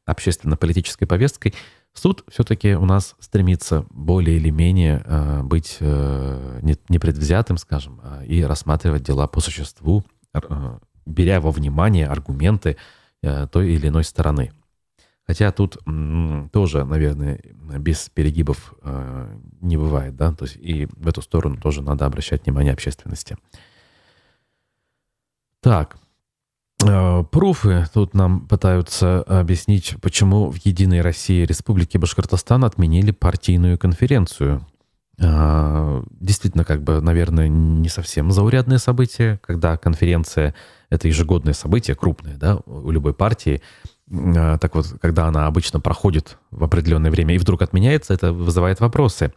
общественно-политической 0.04 1.06
повесткой, 1.06 1.54
суд 1.94 2.22
все-таки 2.28 2.74
у 2.74 2.84
нас 2.84 3.16
стремится 3.18 3.86
более 3.88 4.36
или 4.36 4.50
менее 4.50 5.02
быть 5.42 5.78
э, 5.80 6.60
непредвзятым, 6.88 7.56
скажем, 7.56 8.00
и 8.26 8.42
рассматривать 8.42 9.04
дела 9.04 9.26
по 9.26 9.40
существу, 9.40 10.04
беря 11.06 11.40
во 11.40 11.50
внимание 11.50 12.06
аргументы 12.06 12.76
э, 13.22 13.46
той 13.50 13.72
или 13.72 13.88
иной 13.88 14.04
стороны. 14.04 14.52
Хотя 15.26 15.52
тут 15.52 15.78
тоже, 16.52 16.84
наверное, 16.84 17.40
без 17.78 18.08
перегибов 18.08 18.74
э, 18.82 19.38
не 19.60 19.76
бывает, 19.76 20.16
да, 20.16 20.32
то 20.32 20.44
есть 20.44 20.56
и 20.56 20.86
в 20.86 21.06
эту 21.06 21.22
сторону 21.22 21.56
тоже 21.56 21.82
надо 21.82 22.04
обращать 22.04 22.44
внимание 22.46 22.72
общественности. 22.72 23.36
Так, 25.60 25.98
э, 26.84 27.24
Пруфы 27.30 27.86
тут 27.94 28.14
нам 28.14 28.48
пытаются 28.48 29.22
объяснить, 29.22 29.94
почему 30.02 30.50
в 30.50 30.56
Единой 30.64 31.00
России 31.00 31.44
Республики 31.44 31.96
Башкортостан 31.96 32.64
отменили 32.64 33.12
партийную 33.12 33.78
конференцию. 33.78 34.66
Действительно, 35.18 36.64
как 36.64 36.82
бы, 36.82 37.02
наверное, 37.02 37.46
не 37.46 37.90
совсем 37.90 38.32
заурядное 38.32 38.78
событие, 38.78 39.38
когда 39.42 39.76
конференция— 39.76 40.54
это 40.90 41.08
ежегодное 41.08 41.54
событие, 41.54 41.96
крупное, 41.96 42.36
да, 42.36 42.58
у 42.66 42.90
любой 42.90 43.14
партии. 43.14 43.62
Э, 44.10 44.58
так 44.60 44.74
вот, 44.74 44.94
когда 45.00 45.26
она 45.26 45.46
обычно 45.46 45.80
проходит 45.80 46.36
в 46.50 46.64
определенное 46.64 47.10
время 47.10 47.34
и 47.34 47.38
вдруг 47.38 47.62
отменяется, 47.62 48.12
это 48.12 48.32
вызывает 48.32 48.80
вопросы. 48.80 49.32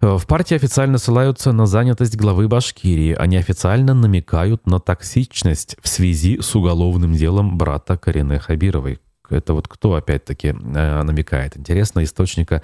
Э, 0.00 0.16
в 0.16 0.26
партии 0.26 0.54
официально 0.54 0.98
ссылаются 0.98 1.52
на 1.52 1.66
занятость 1.66 2.16
главы 2.16 2.48
Башкирии. 2.48 3.14
Они 3.14 3.36
официально 3.36 3.92
намекают 3.92 4.66
на 4.66 4.78
токсичность 4.78 5.76
в 5.82 5.88
связи 5.88 6.40
с 6.40 6.54
уголовным 6.54 7.12
делом 7.12 7.58
брата 7.58 7.98
Карине 7.98 8.38
Хабировой. 8.38 9.00
Это 9.28 9.54
вот 9.54 9.66
кто 9.66 9.94
опять-таки 9.94 10.48
э, 10.48 11.02
намекает? 11.02 11.56
Интересно, 11.56 12.04
источника 12.04 12.62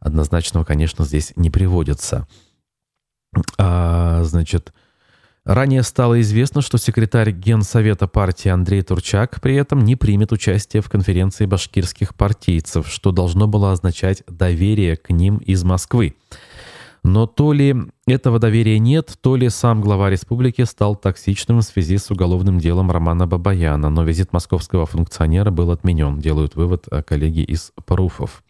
однозначного, 0.00 0.64
конечно, 0.64 1.04
здесь 1.04 1.32
не 1.36 1.50
приводится. 1.50 2.26
А, 3.58 4.22
значит, 4.24 4.72
ранее 5.44 5.82
стало 5.82 6.20
известно, 6.20 6.60
что 6.60 6.78
секретарь 6.78 7.30
Генсовета 7.30 8.06
партии 8.06 8.48
Андрей 8.48 8.82
Турчак 8.82 9.40
при 9.40 9.56
этом 9.56 9.80
не 9.84 9.96
примет 9.96 10.32
участие 10.32 10.82
в 10.82 10.88
конференции 10.88 11.46
башкирских 11.46 12.14
партийцев, 12.14 12.88
что 12.88 13.12
должно 13.12 13.46
было 13.46 13.72
означать 13.72 14.22
доверие 14.26 14.96
к 14.96 15.10
ним 15.10 15.38
из 15.38 15.64
Москвы. 15.64 16.16
Но 17.02 17.26
то 17.26 17.52
ли 17.52 17.76
этого 18.06 18.38
доверия 18.38 18.78
нет, 18.78 19.18
то 19.20 19.36
ли 19.36 19.50
сам 19.50 19.82
глава 19.82 20.08
республики 20.08 20.62
стал 20.62 20.96
токсичным 20.96 21.58
в 21.58 21.62
связи 21.62 21.98
с 21.98 22.10
уголовным 22.10 22.58
делом 22.58 22.90
Романа 22.90 23.26
Бабаяна, 23.26 23.90
но 23.90 24.04
визит 24.04 24.32
московского 24.32 24.86
функционера 24.86 25.50
был 25.50 25.70
отменен, 25.70 26.18
делают 26.18 26.56
вывод 26.56 26.88
коллеги 27.06 27.40
из 27.40 27.72
Паруфов. 27.84 28.42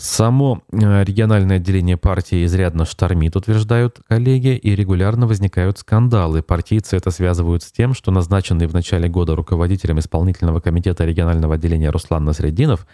Само 0.00 0.62
э, 0.72 1.04
региональное 1.04 1.56
отделение 1.56 1.98
партии 1.98 2.46
изрядно 2.46 2.86
штормит, 2.86 3.36
утверждают 3.36 4.00
коллеги, 4.08 4.56
и 4.56 4.74
регулярно 4.74 5.26
возникают 5.26 5.76
скандалы. 5.76 6.42
Партийцы 6.42 6.96
это 6.96 7.10
связывают 7.10 7.62
с 7.62 7.70
тем, 7.70 7.92
что 7.92 8.10
назначенный 8.10 8.66
в 8.66 8.72
начале 8.72 9.10
года 9.10 9.36
руководителем 9.36 9.98
исполнительного 9.98 10.60
комитета 10.60 11.04
регионального 11.04 11.56
отделения 11.56 11.90
Руслан 11.90 12.24
Насреддинов 12.24 12.86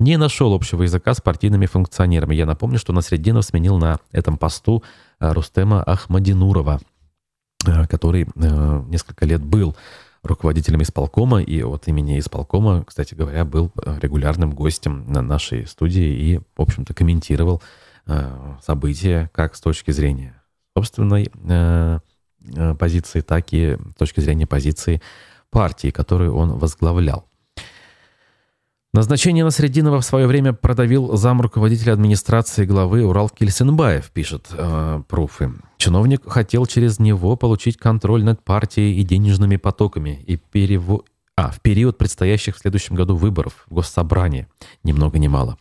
не 0.00 0.16
нашел 0.16 0.52
общего 0.52 0.82
языка 0.82 1.14
с 1.14 1.20
партийными 1.20 1.66
функционерами. 1.66 2.34
Я 2.34 2.44
напомню, 2.44 2.80
что 2.80 2.92
Насреддинов 2.92 3.44
сменил 3.44 3.78
на 3.78 4.00
этом 4.10 4.36
посту 4.36 4.82
э, 5.20 5.32
Рустема 5.32 5.84
Ахмадинурова, 5.84 6.80
э, 7.68 7.86
который 7.86 8.26
несколько 8.34 9.26
лет 9.26 9.44
был 9.44 9.76
руководителем 10.22 10.82
исполкома, 10.82 11.42
и 11.42 11.62
от 11.62 11.88
имени 11.88 12.18
исполкома, 12.18 12.84
кстати 12.84 13.14
говоря, 13.14 13.44
был 13.44 13.70
э, 13.84 13.98
регулярным 14.00 14.52
гостем 14.52 15.04
на 15.08 15.22
нашей 15.22 15.66
студии 15.66 16.06
и, 16.06 16.38
в 16.38 16.62
общем-то, 16.62 16.94
комментировал 16.94 17.62
э, 18.06 18.30
события 18.62 19.30
как 19.32 19.54
с 19.54 19.60
точки 19.60 19.90
зрения 19.90 20.42
собственной 20.76 21.30
э, 21.48 21.98
э, 22.54 22.74
позиции, 22.74 23.20
так 23.20 23.52
и 23.52 23.76
с 23.94 23.98
точки 23.98 24.20
зрения 24.20 24.46
позиции 24.46 25.00
партии, 25.50 25.90
которую 25.90 26.34
он 26.34 26.58
возглавлял. 26.58 27.26
Назначение 28.94 29.44
Насреддинова 29.44 30.00
в 30.00 30.04
свое 30.04 30.26
время 30.26 30.54
продавил 30.54 31.14
зам 31.16 31.42
руководителя 31.42 31.92
администрации 31.92 32.64
главы 32.64 33.04
Урал 33.04 33.28
Кельсенбаев, 33.28 34.10
пишет 34.10 34.46
э, 34.50 35.02
Пруфы. 35.06 35.52
Чиновник 35.76 36.26
хотел 36.26 36.64
через 36.64 36.98
него 36.98 37.36
получить 37.36 37.76
контроль 37.76 38.24
над 38.24 38.42
партией 38.42 38.98
и 38.98 39.04
денежными 39.04 39.56
потоками 39.56 40.24
и 40.26 40.36
перево... 40.36 41.02
а, 41.36 41.50
в 41.50 41.60
период 41.60 41.98
предстоящих 41.98 42.56
в 42.56 42.60
следующем 42.60 42.94
году 42.94 43.14
выборов 43.14 43.66
в 43.68 43.74
Госсобрание. 43.74 44.48
Ни 44.82 44.92
много 44.92 45.18
ни 45.18 45.28
мало. 45.28 45.58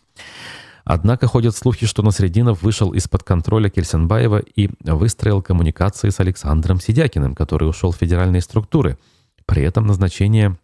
Однако 0.86 1.28
ходят 1.28 1.54
слухи, 1.54 1.86
что 1.86 2.04
Насреддинов 2.04 2.64
вышел 2.64 2.94
из-под 2.94 3.24
контроля 3.24 3.70
Кельсенбаева 3.70 4.38
и 4.38 4.70
выстроил 4.86 5.42
коммуникации 5.42 6.12
с 6.12 6.22
Александром 6.22 6.80
Сидякиным, 6.80 7.36
который 7.36 7.68
ушел 7.68 7.92
в 7.92 7.98
федеральные 7.98 8.42
структуры. 8.42 8.98
При 9.46 9.64
этом 9.64 9.86
назначение 9.86 10.58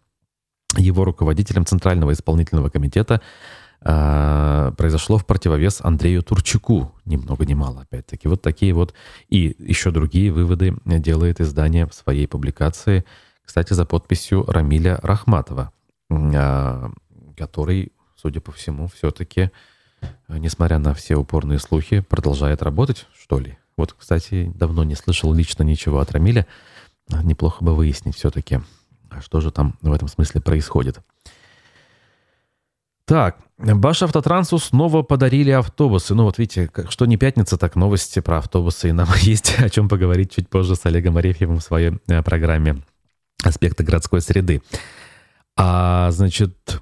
его 0.77 1.05
руководителем 1.05 1.65
Центрального 1.65 2.13
исполнительного 2.13 2.69
комитета 2.69 3.21
э, 3.81 4.71
произошло 4.77 5.17
в 5.17 5.25
противовес 5.25 5.81
Андрею 5.81 6.23
Турчаку. 6.23 6.93
Ни 7.05 7.17
много 7.17 7.45
ни 7.45 7.53
мало, 7.53 7.81
опять-таки. 7.81 8.27
Вот 8.27 8.41
такие 8.41 8.73
вот 8.73 8.93
и 9.29 9.55
еще 9.59 9.91
другие 9.91 10.31
выводы 10.31 10.75
делает 10.85 11.41
издание 11.41 11.85
в 11.85 11.93
своей 11.93 12.27
публикации, 12.27 13.05
кстати, 13.45 13.73
за 13.73 13.85
подписью 13.85 14.45
Рамиля 14.47 14.99
Рахматова, 15.01 15.71
э, 16.09 16.89
который, 17.37 17.91
судя 18.15 18.41
по 18.41 18.51
всему, 18.51 18.87
все-таки, 18.87 19.51
несмотря 20.27 20.79
на 20.79 20.93
все 20.93 21.15
упорные 21.15 21.59
слухи, 21.59 21.99
продолжает 22.01 22.61
работать, 22.61 23.07
что 23.17 23.39
ли. 23.39 23.57
Вот, 23.77 23.93
кстати, 23.93 24.51
давно 24.55 24.83
не 24.83 24.95
слышал 24.95 25.33
лично 25.33 25.63
ничего 25.63 25.99
от 25.99 26.11
Рамиля. 26.11 26.45
Неплохо 27.23 27.63
бы 27.63 27.75
выяснить 27.75 28.15
все-таки, 28.15 28.61
а 29.17 29.21
что 29.21 29.41
же 29.41 29.51
там 29.51 29.77
в 29.81 29.91
этом 29.91 30.07
смысле 30.07 30.41
происходит? 30.41 30.99
Так, 33.05 33.37
Башавтотрансу 33.57 34.57
снова 34.59 35.03
подарили 35.03 35.51
автобусы. 35.51 36.15
Ну 36.15 36.23
вот 36.23 36.37
видите, 36.37 36.69
что 36.89 37.05
не 37.05 37.17
пятница, 37.17 37.57
так 37.57 37.75
новости 37.75 38.19
про 38.19 38.37
автобусы. 38.37 38.89
И 38.89 38.91
нам 38.93 39.07
есть 39.19 39.59
о 39.59 39.69
чем 39.69 39.89
поговорить 39.89 40.33
чуть 40.33 40.49
позже 40.49 40.75
с 40.75 40.85
Олегом 40.85 41.17
Арефьевым 41.17 41.59
в 41.59 41.63
своей 41.63 41.93
э, 42.07 42.21
программе 42.23 42.81
«Аспекты 43.43 43.83
городской 43.83 44.21
среды». 44.21 44.61
А, 45.55 46.09
значит, 46.11 46.79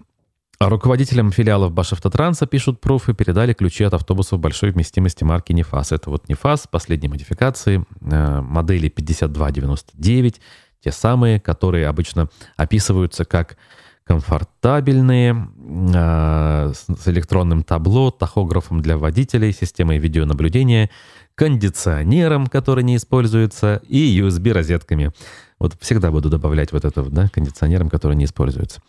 руководителям 0.60 1.32
филиалов 1.32 1.72
Башавтотранса, 1.74 2.46
пишут 2.46 2.80
профы, 2.80 3.14
передали 3.14 3.54
ключи 3.54 3.84
от 3.84 3.94
автобусов 3.94 4.40
большой 4.40 4.72
вместимости 4.72 5.24
марки 5.24 5.54
«Нефас». 5.54 5.92
Это 5.92 6.10
вот 6.10 6.30
«Нефас» 6.30 6.68
последней 6.68 7.10
модификации, 7.10 7.84
э, 8.02 8.42
модели 8.42 8.90
5299, 8.90 10.40
те 10.84 10.92
самые, 10.92 11.40
которые 11.40 11.88
обычно 11.88 12.30
описываются 12.58 13.26
как 13.26 13.58
комфортабельные, 14.04 15.48
э, 15.94 16.74
с 16.74 17.08
электронным 17.08 17.64
табло, 17.64 18.12
тахографом 18.12 18.82
для 18.82 18.98
водителей, 18.98 19.54
системой 19.54 20.00
видеонаблюдения, 20.00 20.90
кондиционером, 21.36 22.48
который 22.48 22.84
не 22.84 22.98
используется, 22.98 23.82
и 23.88 24.20
USB-розетками. 24.20 25.14
Вот 25.60 25.78
всегда 25.80 26.10
буду 26.10 26.30
добавлять 26.30 26.72
вот 26.72 26.86
это, 26.86 27.04
да, 27.04 27.30
кондиционером, 27.30 27.90
который 27.90 28.18
не 28.18 28.26
используется. 28.26 28.82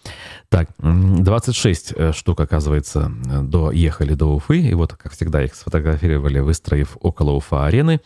Так, 0.49 0.71
26 0.79 1.93
э, 1.95 2.13
штук, 2.13 2.41
оказывается, 2.41 3.13
доехали 3.43 4.15
до 4.15 4.35
Уфы. 4.35 4.59
И 4.59 4.75
вот, 4.75 4.95
как 4.95 5.13
всегда, 5.13 5.45
их 5.45 5.55
сфотографировали, 5.55 6.41
выстроив 6.41 6.97
около 7.01 7.33
Уфа-арены. 7.33 8.01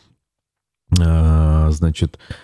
А, 1.00 1.70
значит, 1.70 2.18
а, 2.28 2.34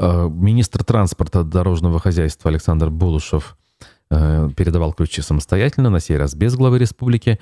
министр 0.00 0.84
транспорта 0.84 1.44
дорожного 1.44 1.98
хозяйства 1.98 2.50
Александр 2.50 2.90
Булушев 2.90 3.56
э, 4.10 4.48
передавал 4.56 4.92
ключи 4.92 5.22
самостоятельно, 5.22 5.90
на 5.90 6.00
сей 6.00 6.16
раз 6.16 6.34
без 6.34 6.54
главы 6.54 6.78
республики 6.78 7.38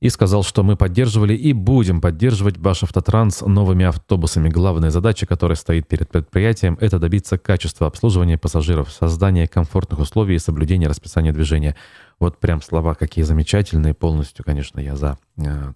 и 0.00 0.08
сказал, 0.08 0.42
что 0.42 0.62
мы 0.62 0.76
поддерживали 0.76 1.34
и 1.34 1.52
будем 1.52 2.00
поддерживать 2.00 2.56
Башавтотранс 2.56 3.42
новыми 3.42 3.84
автобусами. 3.84 4.48
Главная 4.48 4.90
задача, 4.90 5.26
которая 5.26 5.56
стоит 5.56 5.86
перед 5.86 6.08
предприятием, 6.08 6.78
это 6.80 6.98
добиться 6.98 7.36
качества 7.36 7.86
обслуживания 7.86 8.38
пассажиров, 8.38 8.90
создания 8.90 9.46
комфортных 9.46 10.00
условий 10.00 10.36
и 10.36 10.38
соблюдения 10.38 10.88
расписания 10.88 11.32
движения. 11.32 11.76
Вот 12.18 12.38
прям 12.38 12.62
слова 12.62 12.94
какие 12.94 13.24
замечательные. 13.24 13.92
Полностью, 13.92 14.42
конечно, 14.42 14.80
я 14.80 14.96
за 14.96 15.18
э, 15.36 15.72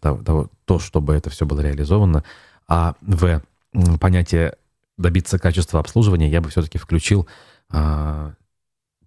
то, 0.64 0.78
чтобы 0.78 1.14
это 1.14 1.28
все 1.28 1.44
было 1.44 1.60
реализовано. 1.60 2.24
А 2.66 2.94
в 3.02 3.42
понятие 4.00 4.54
добиться 4.96 5.38
качества 5.38 5.80
обслуживания 5.80 6.28
я 6.28 6.40
бы 6.40 6.50
все-таки 6.50 6.78
включил 6.78 7.28
э, 7.72 8.32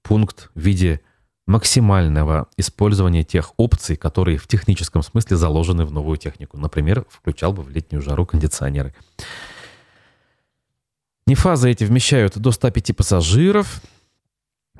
пункт 0.01 0.50
в 0.53 0.60
виде 0.60 1.01
максимального 1.48 2.50
использования 2.58 3.24
тех 3.24 3.53
опций, 3.58 3.96
которые 3.96 4.38
в 4.38 4.48
техническом 4.48 5.01
смысле 5.01 5.38
заложены 5.38 5.86
в 5.86 5.91
новую 5.91 6.17
технику. 6.17 6.58
Например, 6.58 7.06
включал 7.10 7.53
бы 7.53 7.63
в 7.63 7.70
летнюю 7.70 8.01
жару 8.01 8.25
кондиционеры. 8.25 8.94
Нефазы 11.25 11.72
эти 11.72 11.84
вмещают 11.86 12.38
до 12.38 12.51
105 12.51 12.96
пассажиров. 12.96 13.82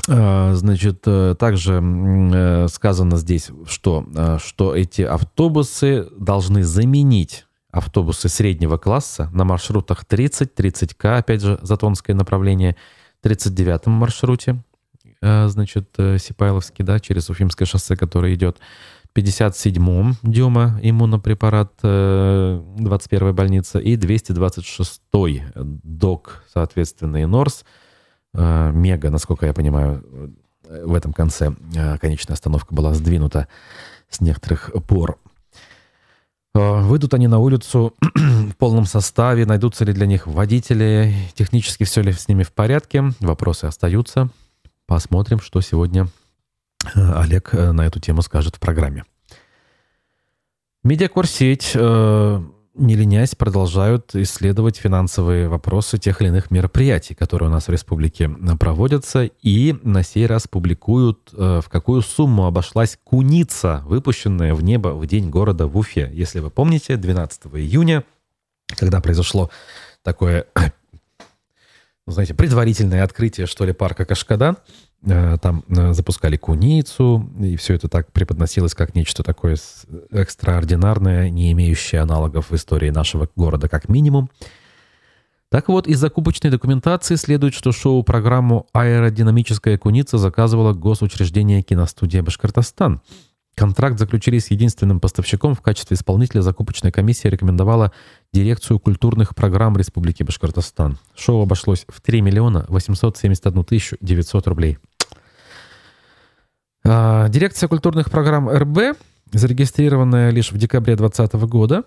А, 0.10 0.54
значит, 0.56 1.04
э, 1.06 1.36
также 1.38 1.82
э, 1.82 2.68
сказано 2.70 3.18
здесь, 3.18 3.50
что, 3.66 4.06
э, 4.16 4.38
что 4.42 4.76
эти 4.76 5.02
автобусы 5.02 6.08
должны 6.18 6.64
заменить 6.64 7.47
автобусы 7.78 8.30
среднего 8.30 8.78
класса 8.78 9.30
на 9.34 9.44
маршрутах 9.44 10.06
30, 10.06 10.54
30К, 10.54 11.18
опять 11.18 11.42
же, 11.42 11.60
Затонское 11.62 12.16
направление, 12.16 12.76
39-м 13.24 13.92
маршруте, 13.94 14.62
Э, 15.22 15.48
значит, 15.48 15.90
э, 15.98 16.18
Сипайловский, 16.18 16.84
да, 16.84 17.00
через 17.00 17.30
Уфимское 17.30 17.66
шоссе, 17.66 17.96
которое 17.96 18.34
идет. 18.34 18.60
57-м 19.16 20.16
Дюма 20.22 20.80
иммунопрепарат 20.84 21.74
21-я 21.82 23.30
э, 23.30 23.34
больница 23.34 23.80
и 23.80 23.96
226-й 23.96 25.44
ДОК, 25.56 26.44
соответственно, 26.54 27.18
и 27.18 27.26
НОРС. 27.26 27.66
Мега, 28.34 29.10
насколько 29.10 29.48
я 29.48 29.54
понимаю, 29.54 30.04
в 30.64 30.94
этом 30.94 31.12
конце 31.14 31.56
конечная 32.00 32.36
остановка 32.36 32.76
была 32.76 32.94
сдвинута 32.94 33.48
с 34.10 34.22
некоторых 34.22 34.72
пор. 34.88 35.18
Выйдут 36.58 37.14
они 37.14 37.28
на 37.28 37.40
улицу 37.40 37.94
в 38.16 38.56
полном 38.58 38.86
составе, 38.86 39.46
найдутся 39.46 39.86
ли 39.86 39.94
для 39.94 40.06
них 40.06 40.28
водители, 40.28 41.14
технически 41.36 41.84
все 41.84 42.02
ли 42.02 42.12
с 42.12 42.28
ними 42.28 42.44
в 42.44 42.52
порядке, 42.52 43.12
вопросы 43.20 43.66
остаются. 43.66 44.30
Посмотрим, 44.86 45.40
что 45.40 45.62
сегодня 45.62 46.08
э, 46.96 47.14
Олег 47.14 47.54
э, 47.54 47.72
на 47.72 47.86
эту 47.86 48.00
тему 48.00 48.22
скажет 48.22 48.56
в 48.56 48.60
программе. 48.60 49.04
Медиакорсеть, 50.84 51.74
э, 51.76 52.42
не 52.78 52.96
ленясь, 52.96 53.36
продолжают 53.36 54.16
исследовать 54.16 54.78
финансовые 54.78 55.50
вопросы 55.50 55.98
тех 55.98 56.22
или 56.22 56.30
иных 56.30 56.52
мероприятий, 56.52 57.16
которые 57.16 57.50
у 57.50 57.52
нас 57.52 57.68
в 57.68 57.72
республике 57.72 58.30
проводятся, 58.60 59.24
и 59.42 59.76
на 59.84 60.04
сей 60.04 60.26
раз 60.26 60.48
публикуют, 60.48 61.32
в 61.34 61.66
какую 61.70 62.02
сумму 62.02 62.46
обошлась 62.46 62.98
куница, 63.04 63.84
выпущенная 63.86 64.54
в 64.54 64.64
небо 64.64 64.90
в 64.90 65.06
день 65.08 65.30
города 65.30 65.68
в 65.68 65.78
Уфе. 65.78 66.10
Если 66.14 66.40
вы 66.40 66.50
помните, 66.50 66.96
12 66.98 67.48
июня, 67.56 68.04
когда 68.76 69.02
произошло 69.02 69.50
такое 70.04 70.46
знаете, 72.12 72.34
предварительное 72.34 73.04
открытие, 73.04 73.48
что 73.48 73.66
ли, 73.66 73.74
парка 73.74 74.06
Кашкадан. 74.06 74.58
Э, 75.06 75.38
там 75.42 75.64
э, 75.70 75.94
запускали 75.94 76.38
куницу, 76.38 77.30
и 77.40 77.56
все 77.56 77.76
это 77.76 77.88
так 77.88 78.12
преподносилось 78.12 78.74
как 78.74 78.96
нечто 78.96 79.24
такое 79.24 79.58
экстраординарное, 80.12 81.30
не 81.30 81.52
имеющее 81.52 82.02
аналогов 82.02 82.50
в 82.50 82.56
истории 82.56 82.90
нашего 82.90 83.30
города 83.36 83.70
как 83.70 83.90
минимум. 83.90 84.30
Так 85.50 85.70
вот, 85.70 85.88
из 85.88 86.00
закупочной 86.00 86.50
документации 86.50 87.16
следует, 87.16 87.54
что 87.54 87.72
шоу-программу 87.72 88.68
«Аэродинамическая 88.74 89.78
куница» 89.78 90.18
заказывала 90.18 90.74
госучреждение 90.74 91.62
«Киностудия 91.62 92.22
Башкортостан». 92.22 93.02
Контракт 93.58 93.98
заключили 93.98 94.38
с 94.38 94.52
единственным 94.52 95.00
поставщиком. 95.00 95.56
В 95.56 95.62
качестве 95.62 95.96
исполнителя 95.96 96.42
закупочная 96.42 96.92
комиссия 96.92 97.32
рекомендовала 97.32 97.92
дирекцию 98.32 98.80
культурных 98.80 99.34
программ 99.34 99.76
Республики 99.76 100.22
Башкортостан. 100.22 101.00
Шоу 101.16 101.42
обошлось 101.42 101.84
в 101.90 102.00
3 102.00 102.22
миллиона 102.22 102.68
871 102.70 103.64
тысячу 103.64 103.98
900 104.00 104.48
рублей. 104.48 104.78
А, 106.86 107.30
дирекция 107.30 107.68
культурных 107.68 108.12
программ 108.12 108.48
РБ, 108.48 108.96
зарегистрированная 109.34 110.30
лишь 110.30 110.52
в 110.52 110.58
декабре 110.60 110.96
2020 110.96 111.50
года, 111.50 111.84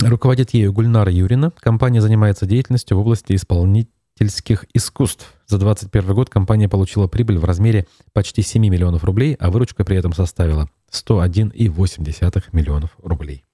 руководит 0.00 0.54
ею 0.54 0.72
Гульнара 0.72 1.10
Юрина. 1.10 1.50
Компания 1.58 2.00
занимается 2.00 2.46
деятельностью 2.46 2.96
в 2.96 3.00
области 3.00 3.34
исполнительства 3.34 3.97
зрительских 4.18 4.64
искусств. 4.74 5.34
За 5.46 5.58
2021 5.58 6.14
год 6.14 6.30
компания 6.30 6.68
получила 6.68 7.06
прибыль 7.06 7.38
в 7.38 7.44
размере 7.44 7.86
почти 8.12 8.42
7 8.42 8.62
миллионов 8.62 9.04
рублей, 9.04 9.36
а 9.38 9.50
выручка 9.50 9.84
при 9.84 9.96
этом 9.96 10.12
составила 10.12 10.68
101,8 10.92 12.44
миллионов 12.52 12.90
рублей. 13.02 13.44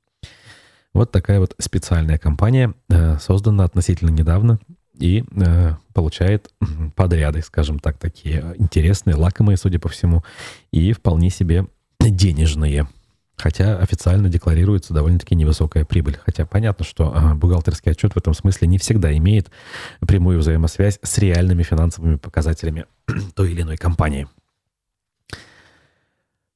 Вот 0.93 1.11
такая 1.11 1.41
вот 1.41 1.55
специальная 1.59 2.19
компания, 2.19 2.75
э, 2.89 3.19
создана 3.19 3.65
относительно 3.65 4.11
недавно 4.11 4.59
и 4.99 5.25
э, 5.31 5.75
получает 5.93 6.51
подряды, 6.97 7.43
скажем 7.43 7.79
так, 7.79 7.99
такие 7.99 8.55
интересные, 8.59 9.17
лакомые, 9.17 9.57
судя 9.57 9.79
по 9.79 9.89
всему, 9.89 10.23
и 10.71 10.93
вполне 10.93 11.31
себе 11.31 11.67
денежные. 12.01 12.89
Хотя 13.37 13.79
официально 13.79 14.29
декларируется 14.29 14.95
довольно-таки 14.95 15.35
невысокая 15.35 15.85
прибыль. 15.85 16.19
Хотя 16.25 16.47
понятно, 16.47 16.85
что 16.85 17.13
а, 17.15 17.35
бухгалтерский 17.35 17.93
отчет 17.93 18.15
в 18.15 18.17
этом 18.17 18.33
смысле 18.33 18.69
не 18.69 18.79
всегда 18.79 19.17
имеет 19.17 19.51
прямую 20.01 20.39
взаимосвязь 20.39 20.99
с 21.03 21.19
реальными 21.19 21.63
финансовыми 21.63 22.17
показателями 22.17 22.87
той 23.35 23.53
или 23.53 23.63
иной 23.63 23.77
компании. 23.77 24.29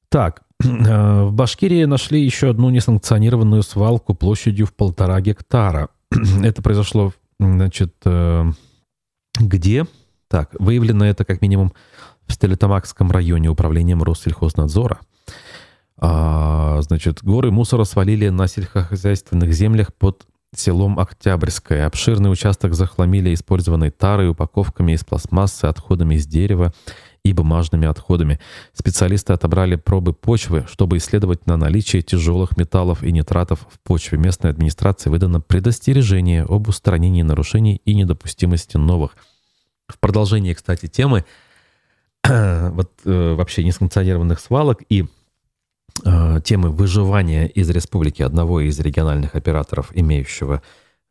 Так, 0.09 0.43
а, 0.63 1.25
в 1.25 1.33
Башкирии 1.33 1.83
нашли 1.83 2.23
еще 2.23 2.49
одну 2.49 2.69
несанкционированную 2.69 3.63
свалку 3.63 4.13
площадью 4.13 4.65
в 4.65 4.73
полтора 4.73 5.19
гектара. 5.21 5.89
Это 6.43 6.61
произошло, 6.61 7.13
значит, 7.39 7.93
э, 8.05 8.45
где? 9.39 9.85
Так, 10.27 10.55
выявлено 10.59 11.05
это 11.05 11.25
как 11.25 11.41
минимум 11.41 11.73
в 12.27 12.33
Стелетамакском 12.33 13.09
районе 13.11 13.49
управлением 13.49 14.03
Россельхознадзора. 14.03 14.99
А, 16.01 16.81
значит, 16.81 17.23
горы 17.23 17.51
мусора 17.51 17.83
свалили 17.83 18.29
на 18.29 18.47
сельскохозяйственных 18.47 19.53
землях 19.53 19.93
под 19.93 20.25
селом 20.55 20.97
Октябрьское. 20.99 21.85
Обширный 21.85 22.31
участок 22.31 22.73
захламили 22.73 23.33
использованной 23.33 23.91
тарой, 23.91 24.29
упаковками 24.29 24.93
из 24.93 25.03
пластмассы, 25.03 25.65
отходами 25.65 26.15
из 26.15 26.25
дерева 26.25 26.73
и 27.23 27.33
бумажными 27.33 27.87
отходами. 27.87 28.39
Специалисты 28.73 29.33
отобрали 29.33 29.75
пробы 29.75 30.13
почвы, 30.13 30.65
чтобы 30.69 30.97
исследовать 30.97 31.45
на 31.45 31.57
наличие 31.57 32.01
тяжелых 32.01 32.57
металлов 32.57 33.03
и 33.03 33.11
нитратов 33.11 33.67
в 33.69 33.79
почве. 33.81 34.17
Местной 34.17 34.49
администрации 34.49 35.09
выдано 35.09 35.41
предостережение 35.41 36.43
об 36.43 36.69
устранении 36.69 37.21
нарушений 37.21 37.81
и 37.83 37.93
недопустимости 37.93 38.77
новых. 38.77 39.17
В 39.87 39.99
продолжении, 39.99 40.53
кстати, 40.53 40.87
темы 40.87 41.25
вот 42.27 42.91
э, 43.05 43.33
вообще 43.33 43.63
несанкционированных 43.63 44.39
свалок 44.39 44.81
и 44.89 45.05
Э, 46.05 46.39
темы 46.43 46.69
выживания 46.69 47.47
из 47.47 47.69
республики 47.69 48.21
одного 48.21 48.61
из 48.61 48.79
региональных 48.79 49.35
операторов, 49.35 49.91
имеющего 49.93 50.61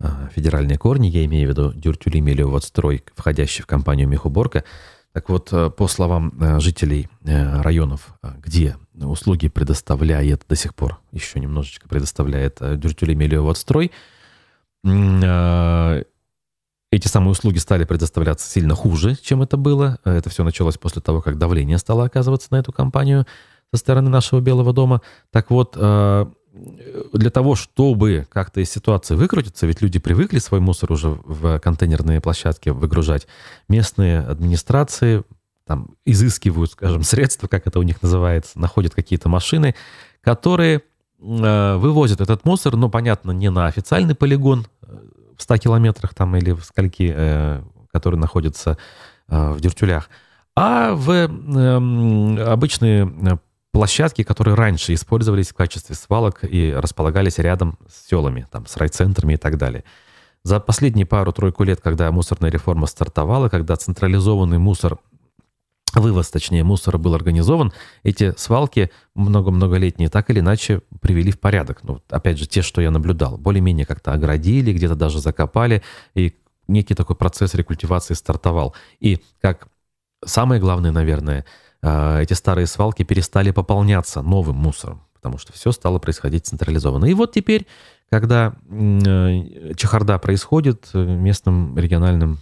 э, 0.01 0.09
федеральные 0.35 0.79
корни, 0.79 1.09
я 1.09 1.25
имею 1.25 1.49
в 1.49 1.51
виду 1.51 1.73
Дюртюли 1.73 2.21
Мелиоводстрой, 2.21 3.05
входящий 3.15 3.63
в 3.63 3.67
компанию 3.67 4.09
Мехуборка. 4.09 4.65
Так 5.13 5.29
вот, 5.29 5.53
э, 5.53 5.71
по 5.71 5.89
словам 5.89 6.61
жителей 6.61 7.09
районов, 7.25 8.15
где 8.23 8.77
услуги 8.95 9.49
предоставляет 9.49 10.45
до 10.49 10.57
сих 10.57 10.75
пор, 10.75 10.99
еще 11.13 11.41
немножечко 11.41 11.89
предоставляет 11.89 12.59
Дюртюли 12.61 13.15
Мелиоводстрой, 13.15 13.93
эти 16.91 17.07
самые 17.07 17.33
услуги 17.33 17.59
стали 17.59 17.85
предоставляться 17.85 18.49
сильно 18.49 18.75
хуже, 18.75 19.17
чем 19.17 19.43
это 19.43 19.59
было. 19.59 19.99
Это 20.05 20.31
все 20.31 20.43
началось 20.43 20.79
после 20.79 21.03
того, 21.03 21.21
как 21.21 21.37
давление 21.37 21.77
стало 21.77 22.05
оказываться 22.05 22.49
на 22.51 22.57
эту 22.57 22.73
компанию 22.73 23.27
со 23.73 23.79
стороны 23.79 24.11
нашего 24.11 24.41
Белого 24.41 24.73
дома. 24.73 25.03
Так 25.31 25.51
вот, 25.51 25.75
э, 25.77 26.27
для 27.13 27.31
того, 27.31 27.55
чтобы 27.55 28.27
как-то 28.31 28.61
из 28.61 28.71
ситуации 28.71 29.15
выкрутиться, 29.15 29.67
ведь 29.67 29.83
люди 29.83 29.99
привыкли 29.99 30.39
свой 30.39 30.61
мусор 30.61 30.93
уже 30.93 31.09
в 31.09 31.59
контейнерные 31.61 32.21
площадки 32.21 32.71
выгружать, 32.71 33.27
местные 33.69 34.21
администрации 34.21 35.25
там 35.67 35.91
изыскивают, 36.05 36.73
скажем, 36.73 37.03
средства, 37.05 37.47
как 37.47 37.67
это 37.67 37.79
у 37.79 37.83
них 37.83 38.03
называется, 38.03 38.59
находят 38.59 38.95
какие-то 38.95 39.29
машины, 39.29 39.75
которые 40.23 40.83
э, 41.21 41.77
вывозят 41.77 42.21
этот 42.21 42.45
мусор, 42.45 42.77
но, 42.77 42.89
понятно, 42.89 43.31
не 43.33 43.51
на 43.51 43.67
официальный 43.67 44.15
полигон 44.15 44.67
э, 44.83 44.99
в 45.37 45.43
100 45.43 45.59
километрах 45.59 46.15
там 46.15 46.35
или 46.37 46.53
в 46.53 46.65
скольки, 46.65 47.15
который 47.93 48.17
находится 48.19 48.79
э, 49.29 49.51
в 49.53 49.61
Дюртюлях, 49.61 50.09
а 50.57 50.95
в 50.95 51.11
э, 51.11 52.43
обычные 52.45 53.05
площадки, 53.79 54.25
которые 54.25 54.57
раньше 54.57 54.93
использовались 54.93 55.51
в 55.51 55.55
качестве 55.55 55.95
свалок 55.95 56.41
и 56.43 56.73
располагались 56.73 57.39
рядом 57.39 57.79
с 57.89 58.09
селами, 58.09 58.45
там, 58.51 58.67
с 58.67 58.77
райцентрами 58.77 59.35
и 59.35 59.37
так 59.37 59.57
далее. 59.57 59.85
За 60.43 60.59
последние 60.59 61.07
пару-тройку 61.07 61.63
лет, 61.63 61.81
когда 61.81 62.11
мусорная 62.11 62.51
реформа 62.51 62.89
стартовала, 62.89 63.49
когда 63.49 63.77
централизованный 63.77 64.59
мусор 64.59 64.99
вывоз, 65.95 66.29
точнее, 66.29 66.65
мусора 66.65 66.99
был 66.99 67.15
организован, 67.15 67.73
эти 68.03 68.35
свалки 68.37 68.91
много-многолетние 69.15 70.09
так 70.09 70.29
или 70.31 70.41
иначе 70.41 70.83
привели 71.01 71.31
в 71.31 71.39
порядок. 71.39 71.85
Ну, 71.85 72.03
опять 72.11 72.37
же, 72.37 72.49
те, 72.49 72.63
что 72.63 72.81
я 72.81 72.91
наблюдал, 72.91 73.39
более-менее 73.39 73.87
как-то 73.87 74.13
оградили, 74.13 74.73
где-то 74.73 74.97
даже 74.97 75.21
закопали, 75.21 75.85
и 76.17 76.37
некий 76.67 76.95
такой 76.95 77.15
процесс 77.15 77.55
рекультивации 77.55 78.15
стартовал. 78.15 78.75
И 78.99 79.21
как 79.41 79.69
самое 80.25 80.61
главное, 80.61 80.91
наверное, 80.91 81.45
эти 81.83 82.33
старые 82.33 82.67
свалки 82.67 83.05
перестали 83.05 83.53
пополняться 83.53 84.21
новым 84.21 84.57
мусором, 84.57 85.03
потому 85.15 85.39
что 85.39 85.53
все 85.53 85.73
стало 85.73 85.99
происходить 85.99 86.47
централизованно. 86.47 87.05
И 87.05 87.15
вот 87.15 87.33
теперь, 87.33 87.67
когда 88.11 88.55
э, 88.69 89.75
чехарда 89.77 90.19
происходит, 90.19 90.89
э, 90.95 91.05
местным 91.05 91.79
региональным 91.79 92.39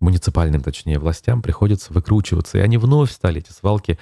муниципальным, 0.00 0.62
точнее, 0.62 0.98
властям 0.98 1.42
приходится 1.42 1.92
выкручиваться. 1.92 2.58
И 2.58 2.60
они 2.60 2.78
вновь 2.78 3.10
стали 3.10 3.40
эти 3.40 3.50
свалки 3.50 3.98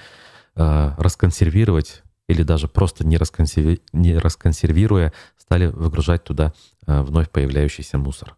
э, 0.55 0.91
расконсервировать 0.97 2.03
или 2.27 2.43
даже 2.43 2.67
просто 2.67 3.05
не, 3.05 3.17
расконсерви... 3.17 3.81
не 3.93 4.17
расконсервируя, 4.17 5.13
стали 5.37 5.67
выгружать 5.67 6.23
туда 6.23 6.53
э, 6.87 7.01
вновь 7.01 7.29
появляющийся 7.29 7.97
мусор. 7.97 8.35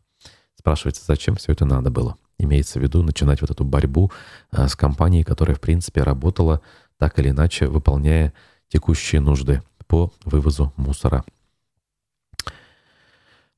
Спрашивается, 0.55 1.03
зачем 1.05 1.35
все 1.35 1.53
это 1.53 1.65
надо 1.65 1.89
было? 1.89 2.17
Имеется 2.39 2.79
в 2.79 2.83
виду 2.83 3.03
начинать 3.03 3.41
вот 3.41 3.49
эту 3.49 3.63
борьбу 3.63 4.11
э, 4.51 4.67
с 4.67 4.75
компанией, 4.75 5.23
которая, 5.23 5.55
в 5.55 5.61
принципе, 5.61 6.03
работала 6.03 6.61
так 6.97 7.17
или 7.19 7.29
иначе, 7.29 7.67
выполняя 7.67 8.33
текущие 8.69 9.21
нужды 9.21 9.63
по 9.87 10.11
вывозу 10.25 10.73
мусора 10.75 11.23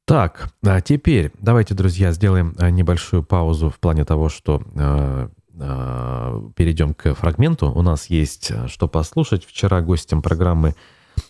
так, 0.09 0.49
а 0.65 0.81
теперь 0.81 1.31
давайте, 1.37 1.75
друзья, 1.75 2.11
сделаем 2.11 2.55
а, 2.57 2.71
небольшую 2.71 3.21
паузу 3.21 3.69
в 3.69 3.77
плане 3.77 4.05
того, 4.05 4.27
что 4.27 4.59
э, 4.73 5.29
э, 5.53 6.41
перейдем 6.55 6.95
к 6.95 7.13
фрагменту. 7.13 7.71
У 7.71 7.83
нас 7.83 8.07
есть 8.07 8.51
что 8.65 8.87
послушать. 8.87 9.45
Вчера 9.45 9.81
гостем 9.81 10.23
программы 10.23 10.73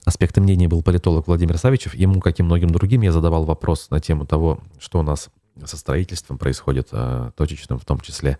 «Аспекты 0.06 0.40
мнения» 0.40 0.70
был 0.70 0.82
политолог 0.82 1.28
Владимир 1.28 1.58
Савичев. 1.58 1.94
Ему, 1.94 2.22
как 2.22 2.40
и 2.40 2.44
многим 2.44 2.70
другим, 2.70 3.02
я 3.02 3.12
задавал 3.12 3.44
вопрос 3.44 3.90
на 3.90 4.00
тему 4.00 4.26
того, 4.26 4.62
что 4.80 5.00
у 5.00 5.04
нас 5.04 5.28
со 5.66 5.78
строительством 5.78 6.38
происходит, 6.38 6.90
э, 6.92 7.32
точечным 7.36 7.80
в 7.80 7.86
том 7.86 8.00
числе. 8.00 8.38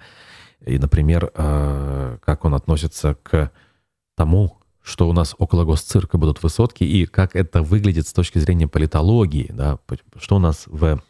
И, 0.66 0.78
например, 0.78 1.32
э, 1.34 2.18
как 2.24 2.46
он 2.46 2.56
относится 2.56 3.16
к 3.24 3.52
тому, 4.16 4.58
что 4.82 5.08
у 5.08 5.14
нас 5.14 5.36
около 5.38 5.66
госцирка 5.66 6.18
будут 6.18 6.42
высотки, 6.42 6.84
и 6.84 7.06
как 7.06 7.36
это 7.36 7.62
выглядит 7.62 8.08
с 8.08 8.14
точки 8.14 8.40
зрения 8.40 8.68
политологии, 8.68 9.50
да, 9.52 9.80
что 10.18 10.38
у 10.38 10.40
нас 10.40 10.64
в 10.68 11.02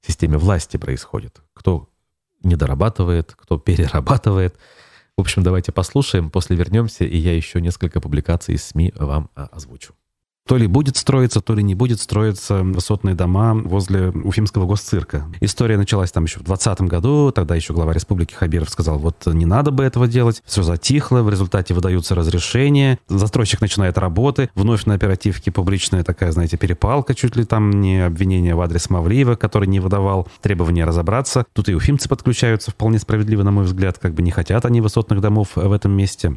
системе 0.00 0.38
власти 0.38 0.76
происходит, 0.76 1.40
кто 1.54 1.88
недорабатывает, 2.42 3.34
кто 3.36 3.58
перерабатывает. 3.58 4.56
В 5.16 5.20
общем, 5.20 5.42
давайте 5.42 5.72
послушаем, 5.72 6.30
после 6.30 6.56
вернемся, 6.56 7.04
и 7.04 7.16
я 7.16 7.36
еще 7.36 7.60
несколько 7.60 8.00
публикаций 8.00 8.54
из 8.54 8.64
СМИ 8.64 8.92
вам 8.96 9.30
а, 9.34 9.46
озвучу. 9.46 9.94
То 10.48 10.56
ли 10.56 10.66
будет 10.66 10.96
строиться, 10.96 11.40
то 11.40 11.54
ли 11.54 11.62
не 11.62 11.74
будет 11.74 12.00
строиться 12.00 12.62
высотные 12.62 13.14
дома 13.14 13.54
возле 13.54 14.08
Уфимского 14.08 14.66
госцирка. 14.66 15.24
История 15.40 15.76
началась 15.76 16.10
там 16.10 16.24
еще 16.24 16.40
в 16.40 16.44
2020 16.44 16.80
году, 16.90 17.32
тогда 17.32 17.54
еще 17.54 17.72
глава 17.72 17.92
республики 17.92 18.34
Хабиров 18.34 18.68
сказал, 18.68 18.98
вот 18.98 19.24
не 19.26 19.46
надо 19.46 19.70
бы 19.70 19.84
этого 19.84 20.08
делать. 20.08 20.42
Все 20.44 20.62
затихло, 20.62 21.22
в 21.22 21.30
результате 21.30 21.74
выдаются 21.74 22.14
разрешения, 22.14 22.98
застройщик 23.08 23.60
начинает 23.60 23.96
работы, 23.98 24.50
вновь 24.54 24.84
на 24.84 24.94
оперативке 24.94 25.52
публичная 25.52 26.02
такая, 26.02 26.32
знаете, 26.32 26.56
перепалка, 26.56 27.14
чуть 27.14 27.36
ли 27.36 27.44
там 27.44 27.70
не 27.70 28.04
обвинение 28.04 28.56
в 28.56 28.60
адрес 28.60 28.90
Мавлиева, 28.90 29.36
который 29.36 29.68
не 29.68 29.78
выдавал 29.78 30.26
требования 30.40 30.84
разобраться. 30.84 31.46
Тут 31.52 31.68
и 31.68 31.74
уфимцы 31.74 32.08
подключаются 32.08 32.72
вполне 32.72 32.98
справедливо, 32.98 33.44
на 33.44 33.52
мой 33.52 33.64
взгляд, 33.64 33.98
как 33.98 34.12
бы 34.12 34.22
не 34.22 34.32
хотят 34.32 34.64
они 34.64 34.80
высотных 34.80 35.20
домов 35.20 35.50
в 35.54 35.72
этом 35.72 35.92
месте. 35.92 36.36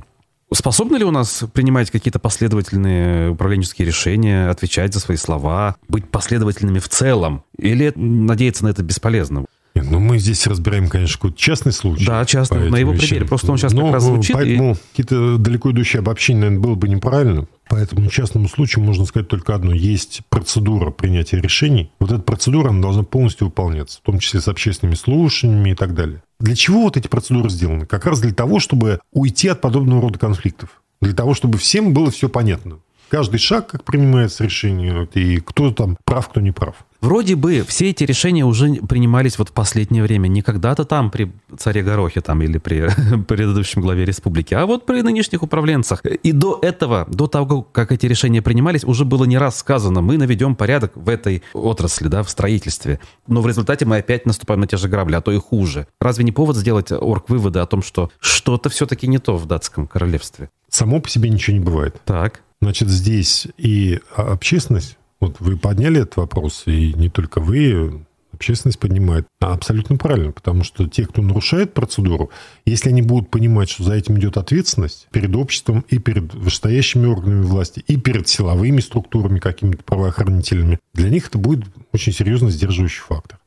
Способны 0.56 0.96
ли 0.96 1.04
у 1.04 1.12
нас 1.12 1.44
принимать 1.52 1.92
какие-то 1.92 2.18
последовательные 2.18 3.30
управленческие 3.32 3.86
решения, 3.86 4.48
отвечать 4.50 4.94
за 4.94 5.02
свои 5.02 5.18
слова, 5.18 5.76
быть 5.90 6.10
последовательными 6.10 6.80
в 6.80 6.88
целом? 6.88 7.44
Или 7.58 7.92
надеяться 7.98 8.64
на 8.64 8.70
это 8.70 8.82
бесполезно? 8.82 9.46
Ну, 9.90 10.00
мы 10.00 10.20
здесь 10.20 10.46
разбираем, 10.48 10.90
конечно, 10.90 11.16
какой-то 11.18 11.38
частный 11.38 11.72
случай. 11.72 12.06
Да, 12.06 12.26
частный, 12.26 12.70
на 12.70 12.78
его 12.78 12.92
вещам. 12.92 13.08
примере. 13.08 13.28
Просто 13.28 13.52
он 13.52 13.58
сейчас 13.58 13.74
Но, 13.74 13.86
как 13.86 13.94
раз 13.94 14.04
звучит. 14.04 14.34
Поэтому 14.34 14.74
и... 14.74 14.76
какие-то 14.92 15.38
далеко 15.38 15.72
идущие 15.72 16.00
обобщения, 16.00 16.42
наверное, 16.42 16.62
было 16.62 16.76
бы 16.76 16.88
неправильно. 16.90 17.48
Поэтому 17.68 18.10
частному 18.10 18.48
случаю 18.48 18.84
можно 18.84 19.06
сказать 19.06 19.28
только 19.28 19.56
одно. 19.56 19.74
Есть 19.74 20.22
процедура 20.30 20.92
принятия 20.92 21.42
решений. 21.42 21.92
Вот 22.00 22.12
эта 22.12 22.22
процедура, 22.22 22.70
она 22.70 22.82
должна 22.82 23.04
полностью 23.04 23.48
выполняться, 23.48 24.00
в 24.00 24.02
том 24.02 24.20
числе 24.20 24.42
с 24.42 24.48
общественными 24.48 24.96
слушаниями 24.96 25.72
и 25.72 25.76
так 25.76 25.94
далее. 25.96 26.22
Для 26.40 26.56
чего 26.56 26.82
вот 26.82 26.98
эти 26.98 27.08
процедуры 27.08 27.50
сделаны? 27.50 27.86
Как 27.86 28.06
раз 28.06 28.20
для 28.20 28.34
того, 28.34 28.60
чтобы 28.60 29.00
уйти 29.12 29.48
от 29.48 29.62
подобного 29.62 30.02
рода 30.02 30.20
конфликтов. 30.20 30.82
Для 31.02 31.14
того, 31.14 31.34
чтобы 31.34 31.58
всем 31.58 31.94
было 31.94 32.12
все 32.12 32.30
понятно. 32.30 32.80
Каждый 33.10 33.38
шаг, 33.38 33.68
как 33.68 33.84
принимается 33.84 34.44
решение, 34.44 35.08
и 35.14 35.38
кто 35.40 35.72
там 35.72 35.98
прав, 36.06 36.28
кто 36.30 36.42
не 36.42 36.52
прав. 36.52 36.76
Вроде 37.06 37.36
бы 37.36 37.64
все 37.68 37.92
эти 37.92 38.04
решения 38.04 38.44
уже 38.46 38.74
принимались 38.74 39.38
вот 39.38 39.50
в 39.50 39.52
последнее 39.52 40.02
время. 40.02 40.28
Не 40.28 40.42
когда-то 40.42 40.86
там 40.86 41.12
при 41.12 41.32
царе 41.56 41.84
Горохе 41.84 42.20
там, 42.20 42.42
или 42.42 42.58
при 42.58 42.90
предыдущем 43.28 43.84
главе 43.84 44.06
республики, 44.06 44.56
а 44.56 44.66
вот 44.66 44.88
при 44.88 45.04
нынешних 45.04 45.44
управленцах. 45.44 46.04
И 46.04 46.32
до 46.32 46.58
этого, 46.64 47.06
до 47.08 47.28
того, 47.28 47.62
как 47.62 47.92
эти 47.92 48.08
решения 48.08 48.42
принимались, 48.42 48.84
уже 48.84 49.06
было 49.06 49.26
не 49.26 49.38
раз 49.38 49.60
сказано, 49.60 50.02
мы 50.02 50.18
наведем 50.18 50.56
порядок 50.56 50.94
в 50.96 51.08
этой 51.08 51.44
отрасли, 51.54 52.08
да, 52.08 52.24
в 52.24 52.30
строительстве. 52.32 53.00
Но 53.28 53.44
в 53.44 53.48
результате 53.48 53.86
мы 53.86 53.98
опять 53.98 54.26
наступаем 54.26 54.62
на 54.62 54.68
те 54.68 54.78
же 54.78 54.88
грабли, 54.88 55.14
а 55.14 55.22
то 55.22 55.32
и 55.32 55.38
хуже. 55.38 55.86
Разве 56.02 56.24
не 56.24 56.32
повод 56.32 56.56
сделать 56.56 56.92
орг-выводы 56.92 57.60
о 57.60 57.68
том, 57.68 57.84
что 57.84 58.10
что-то 58.20 58.70
все-таки 58.70 59.06
не 59.06 59.20
то 59.20 59.38
в 59.38 59.46
датском 59.46 59.86
королевстве? 59.86 60.50
Само 60.70 61.00
по 61.00 61.08
себе 61.08 61.30
ничего 61.30 61.56
не 61.56 61.64
бывает. 61.64 62.02
Так. 62.04 62.42
Значит, 62.62 62.90
здесь 62.90 63.48
и 63.60 64.00
общественность 64.16 64.98
вот 65.28 65.40
вы 65.40 65.58
подняли 65.58 66.02
этот 66.02 66.18
вопрос, 66.18 66.64
и 66.66 66.94
не 66.94 67.10
только 67.10 67.40
вы, 67.40 68.06
общественность 68.36 68.80
поднимает. 68.80 69.26
А 69.40 69.54
абсолютно 69.54 69.98
правильно, 69.98 70.32
потому 70.32 70.64
что 70.64 70.88
те, 70.88 71.06
кто 71.06 71.22
нарушает 71.22 71.74
процедуру, 71.74 72.30
если 72.66 72.90
они 72.90 73.02
будут 73.02 73.32
понимать, 73.32 73.70
что 73.70 73.84
за 73.84 73.94
этим 73.94 74.20
идет 74.20 74.38
ответственность 74.38 75.08
перед 75.12 75.36
обществом 75.36 75.84
и 75.90 75.98
перед 75.98 76.34
вышестоящими 76.34 77.08
органами 77.08 77.44
власти, 77.44 77.84
и 77.88 77.98
перед 77.98 78.28
силовыми 78.28 78.82
структурами, 78.82 79.40
какими-то 79.40 79.84
правоохранительными, 79.84 80.80
для 80.94 81.10
них 81.10 81.28
это 81.28 81.38
будет 81.38 81.66
очень 81.94 82.14
серьезно 82.14 82.50
сдерживающий 82.50 83.02
фактор. 83.02 83.40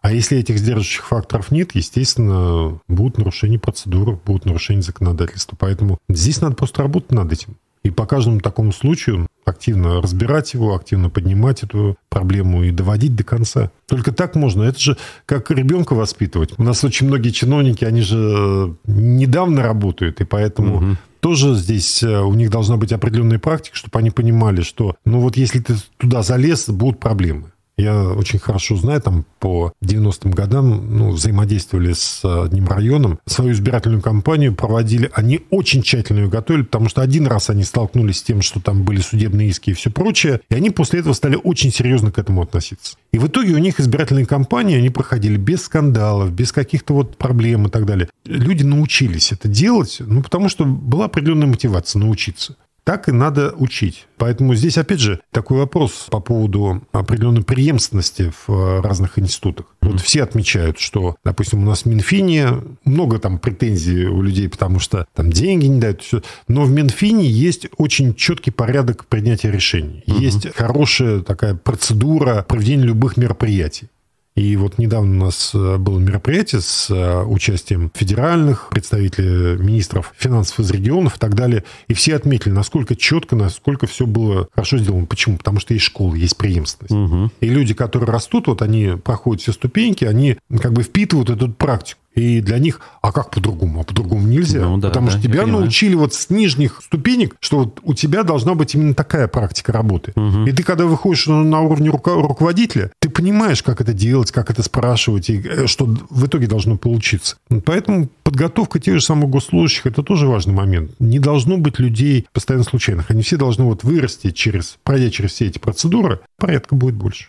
А 0.00 0.12
если 0.12 0.38
этих 0.38 0.58
сдерживающих 0.58 1.06
факторов 1.06 1.50
нет, 1.50 1.74
естественно, 1.74 2.80
будут 2.86 3.18
нарушения 3.18 3.58
процедуры, 3.58 4.18
будут 4.24 4.44
нарушения 4.46 4.82
законодательства. 4.82 5.56
Поэтому 5.58 5.98
здесь 6.08 6.40
надо 6.40 6.54
просто 6.54 6.82
работать 6.82 7.10
над 7.10 7.32
этим. 7.32 7.56
И 7.88 7.90
по 7.90 8.04
каждому 8.04 8.40
такому 8.40 8.70
случаю 8.70 9.26
активно 9.46 10.02
разбирать 10.02 10.52
его, 10.52 10.74
активно 10.74 11.08
поднимать 11.08 11.62
эту 11.62 11.96
проблему 12.10 12.62
и 12.62 12.70
доводить 12.70 13.16
до 13.16 13.24
конца. 13.24 13.70
Только 13.86 14.12
так 14.12 14.34
можно. 14.34 14.64
Это 14.64 14.78
же 14.78 14.98
как 15.24 15.50
ребенка 15.50 15.94
воспитывать. 15.94 16.52
У 16.58 16.62
нас 16.62 16.84
очень 16.84 17.06
многие 17.06 17.30
чиновники, 17.30 17.86
они 17.86 18.02
же 18.02 18.18
э, 18.18 18.74
недавно 18.84 19.62
работают, 19.62 20.20
и 20.20 20.24
поэтому 20.24 20.76
угу. 20.76 20.86
тоже 21.20 21.54
здесь 21.54 22.02
э, 22.02 22.20
у 22.20 22.34
них 22.34 22.50
должна 22.50 22.76
быть 22.76 22.92
определенная 22.92 23.38
практика, 23.38 23.74
чтобы 23.74 23.98
они 23.98 24.10
понимали, 24.10 24.60
что 24.60 24.96
ну 25.06 25.20
вот 25.20 25.38
если 25.38 25.60
ты 25.60 25.76
туда 25.96 26.20
залез, 26.20 26.68
будут 26.68 27.00
проблемы. 27.00 27.52
Я 27.78 28.08
очень 28.08 28.40
хорошо 28.40 28.76
знаю, 28.76 29.00
там 29.00 29.24
по 29.38 29.72
90-м 29.84 30.32
годам 30.32 30.98
ну, 30.98 31.10
взаимодействовали 31.10 31.92
с 31.92 32.24
одним 32.24 32.66
районом, 32.66 33.20
свою 33.24 33.52
избирательную 33.52 34.02
кампанию 34.02 34.52
проводили. 34.52 35.08
Они 35.14 35.42
очень 35.50 35.82
тщательно 35.82 36.20
ее 36.20 36.28
готовили, 36.28 36.62
потому 36.62 36.88
что 36.88 37.02
один 37.02 37.28
раз 37.28 37.50
они 37.50 37.62
столкнулись 37.62 38.18
с 38.18 38.22
тем, 38.22 38.42
что 38.42 38.60
там 38.60 38.82
были 38.82 39.00
судебные 39.00 39.50
иски 39.50 39.70
и 39.70 39.74
все 39.74 39.90
прочее, 39.90 40.40
и 40.50 40.56
они 40.56 40.70
после 40.70 41.00
этого 41.00 41.12
стали 41.12 41.38
очень 41.40 41.72
серьезно 41.72 42.10
к 42.10 42.18
этому 42.18 42.42
относиться. 42.42 42.96
И 43.12 43.18
в 43.18 43.28
итоге 43.28 43.54
у 43.54 43.58
них 43.58 43.78
избирательные 43.78 44.26
кампании, 44.26 44.76
они 44.76 44.90
проходили 44.90 45.36
без 45.36 45.62
скандалов, 45.62 46.32
без 46.32 46.50
каких-то 46.50 46.94
вот 46.94 47.16
проблем 47.16 47.68
и 47.68 47.70
так 47.70 47.86
далее. 47.86 48.08
Люди 48.24 48.64
научились 48.64 49.30
это 49.30 49.46
делать, 49.46 49.98
ну, 50.00 50.20
потому 50.20 50.48
что 50.48 50.64
была 50.64 51.04
определенная 51.04 51.46
мотивация 51.46 52.00
научиться 52.00 52.56
так 52.88 53.06
и 53.06 53.12
надо 53.12 53.52
учить. 53.54 54.06
Поэтому 54.16 54.54
здесь, 54.54 54.78
опять 54.78 54.98
же, 54.98 55.20
такой 55.30 55.58
вопрос 55.58 56.06
по 56.10 56.20
поводу 56.20 56.82
определенной 56.92 57.44
преемственности 57.44 58.32
в 58.46 58.50
э, 58.50 58.80
разных 58.80 59.18
институтах. 59.18 59.66
Mm-hmm. 59.66 59.90
Вот 59.90 60.00
все 60.00 60.22
отмечают, 60.22 60.78
что, 60.78 61.16
допустим, 61.22 61.64
у 61.64 61.66
нас 61.66 61.82
в 61.82 61.84
Минфине 61.84 62.48
много 62.86 63.18
там 63.18 63.38
претензий 63.40 64.06
у 64.06 64.22
людей, 64.22 64.48
потому 64.48 64.78
что 64.78 65.06
там 65.14 65.30
деньги 65.30 65.66
не 65.66 65.80
дают, 65.80 66.00
все. 66.00 66.22
но 66.48 66.62
в 66.62 66.70
Минфине 66.70 67.26
есть 67.26 67.66
очень 67.76 68.14
четкий 68.14 68.52
порядок 68.52 69.04
принятия 69.04 69.50
решений. 69.50 70.02
Mm-hmm. 70.06 70.20
Есть 70.20 70.56
хорошая 70.56 71.20
такая 71.20 71.56
процедура 71.56 72.46
проведения 72.48 72.84
любых 72.84 73.18
мероприятий. 73.18 73.90
И 74.38 74.56
вот 74.56 74.78
недавно 74.78 75.16
у 75.16 75.24
нас 75.26 75.50
э, 75.52 75.78
было 75.78 75.98
мероприятие 75.98 76.60
с 76.60 76.88
э, 76.90 77.24
участием 77.24 77.90
федеральных 77.92 78.68
представителей, 78.68 79.60
министров 79.60 80.14
финансов 80.16 80.60
из 80.60 80.70
регионов 80.70 81.16
и 81.16 81.18
так 81.18 81.34
далее. 81.34 81.64
И 81.88 81.94
все 81.94 82.14
отметили, 82.14 82.52
насколько 82.52 82.94
четко, 82.94 83.34
насколько 83.34 83.88
все 83.88 84.06
было 84.06 84.48
хорошо 84.54 84.78
сделано. 84.78 85.06
Почему? 85.06 85.38
Потому 85.38 85.58
что 85.58 85.74
есть 85.74 85.86
школы, 85.86 86.18
есть 86.18 86.36
преемственность. 86.36 86.94
Угу. 86.94 87.32
И 87.40 87.48
люди, 87.48 87.74
которые 87.74 88.08
растут, 88.08 88.46
вот 88.46 88.62
они 88.62 88.92
проходят 89.02 89.42
все 89.42 89.52
ступеньки, 89.52 90.04
они 90.04 90.36
как 90.60 90.72
бы 90.72 90.84
впитывают 90.84 91.30
эту 91.30 91.50
практику. 91.50 91.98
И 92.18 92.40
для 92.40 92.58
них, 92.58 92.80
а 93.00 93.12
как 93.12 93.30
по-другому? 93.30 93.80
А 93.80 93.84
по-другому 93.84 94.26
нельзя. 94.26 94.60
Ну, 94.60 94.78
да, 94.78 94.88
Потому 94.88 95.06
да, 95.06 95.12
что 95.12 95.22
тебя 95.22 95.46
научили 95.46 95.94
вот 95.94 96.14
с 96.14 96.30
нижних 96.30 96.80
ступенек, 96.82 97.36
что 97.40 97.58
вот 97.60 97.80
у 97.84 97.94
тебя 97.94 98.24
должна 98.24 98.54
быть 98.54 98.74
именно 98.74 98.94
такая 98.94 99.28
практика 99.28 99.72
работы. 99.72 100.12
Угу. 100.16 100.46
И 100.46 100.52
ты, 100.52 100.62
когда 100.62 100.86
выходишь 100.86 101.26
на 101.26 101.60
уровне 101.60 101.90
руко- 101.90 102.20
руководителя, 102.20 102.90
ты 102.98 103.08
понимаешь, 103.08 103.62
как 103.62 103.80
это 103.80 103.92
делать, 103.92 104.32
как 104.32 104.50
это 104.50 104.62
спрашивать, 104.62 105.30
и 105.30 105.40
э, 105.40 105.66
что 105.66 105.86
в 106.10 106.26
итоге 106.26 106.48
должно 106.48 106.76
получиться. 106.76 107.36
Поэтому 107.64 108.08
подготовка 108.24 108.80
тех 108.80 108.96
же 108.96 109.00
самых 109.00 109.30
госслужащих– 109.30 109.86
это 109.86 110.02
тоже 110.02 110.26
важный 110.26 110.54
момент. 110.54 110.92
Не 110.98 111.18
должно 111.18 111.56
быть 111.56 111.78
людей 111.78 112.26
постоянно 112.32 112.64
случайных. 112.64 113.10
Они 113.10 113.22
все 113.22 113.36
должны 113.36 113.64
вот 113.64 113.84
вырасти 113.84 114.30
через, 114.30 114.76
пройдя 114.82 115.10
через 115.10 115.32
все 115.32 115.46
эти 115.46 115.58
процедуры, 115.58 116.20
порядка 116.36 116.74
будет 116.74 116.94
больше. 116.94 117.28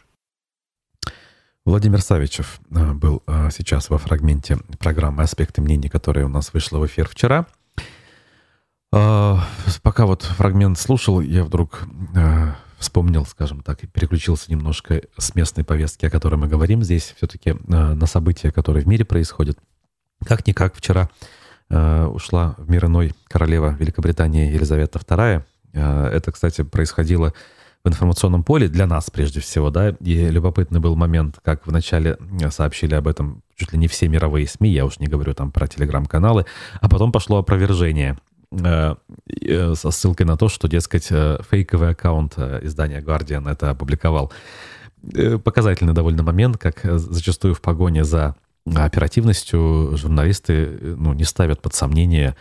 Владимир 1.69 2.01
Савичев 2.01 2.61
э, 2.71 2.93
был 2.93 3.21
э, 3.27 3.49
сейчас 3.51 3.91
во 3.91 3.99
фрагменте 3.99 4.57
программы 4.79 5.21
«Аспекты 5.21 5.61
мнений», 5.61 5.87
которая 5.87 6.25
у 6.25 6.27
нас 6.27 6.51
вышла 6.51 6.79
в 6.79 6.87
эфир 6.87 7.07
вчера. 7.07 7.45
Э, 8.91 9.35
пока 9.83 10.07
вот 10.07 10.23
фрагмент 10.23 10.79
слушал, 10.79 11.21
я 11.21 11.43
вдруг 11.43 11.83
вспомнил, 12.79 13.23
скажем 13.27 13.61
так, 13.61 13.83
и 13.83 13.87
переключился 13.87 14.49
немножко 14.49 15.03
с 15.15 15.35
местной 15.35 15.63
повестки, 15.63 16.07
о 16.07 16.09
которой 16.09 16.37
мы 16.37 16.47
говорим 16.47 16.81
здесь, 16.81 17.13
все-таки 17.17 17.55
на 17.67 18.05
события, 18.07 18.51
которые 18.51 18.83
в 18.83 18.87
мире 18.87 19.05
происходят. 19.05 19.59
Как-никак 20.25 20.73
вчера 20.73 21.09
ушла 21.69 22.55
в 22.57 22.67
мир 22.67 22.85
иной 22.85 23.13
королева 23.27 23.75
Великобритании 23.77 24.51
Елизавета 24.51 24.97
II. 24.97 25.43
Это, 25.73 26.31
кстати, 26.31 26.63
происходило 26.63 27.33
в 27.83 27.87
информационном 27.87 28.43
поле 28.43 28.67
для 28.67 28.87
нас 28.87 29.09
прежде 29.09 29.39
всего, 29.39 29.69
да, 29.69 29.89
и 29.89 30.29
любопытный 30.29 30.79
был 30.79 30.95
момент, 30.95 31.39
как 31.43 31.65
вначале 31.65 32.17
сообщили 32.49 32.93
об 32.95 33.07
этом 33.07 33.41
чуть 33.55 33.73
ли 33.73 33.79
не 33.79 33.87
все 33.87 34.07
мировые 34.07 34.47
СМИ, 34.47 34.69
я 34.69 34.85
уж 34.85 34.99
не 34.99 35.07
говорю 35.07 35.33
там 35.33 35.51
про 35.51 35.67
телеграм-каналы, 35.67 36.45
а 36.81 36.89
потом 36.89 37.11
пошло 37.11 37.37
опровержение 37.37 38.17
э, 38.51 38.95
э, 39.41 39.75
со 39.75 39.91
ссылкой 39.91 40.25
на 40.25 40.37
то, 40.37 40.49
что, 40.49 40.67
дескать, 40.67 41.07
э, 41.11 41.39
фейковый 41.49 41.89
аккаунт 41.89 42.37
издания 42.37 43.01
Guardian 43.01 43.49
это 43.49 43.71
опубликовал. 43.71 44.31
Показательный 45.45 45.93
довольно 45.93 46.23
момент, 46.23 46.57
как 46.57 46.81
зачастую 46.83 47.53
в 47.53 47.61
погоне 47.61 48.03
за 48.03 48.35
оперативностью 48.65 49.95
журналисты 49.95 50.77
ну, 50.97 51.13
не 51.13 51.23
ставят 51.23 51.61
под 51.61 51.73
сомнение 51.73 52.35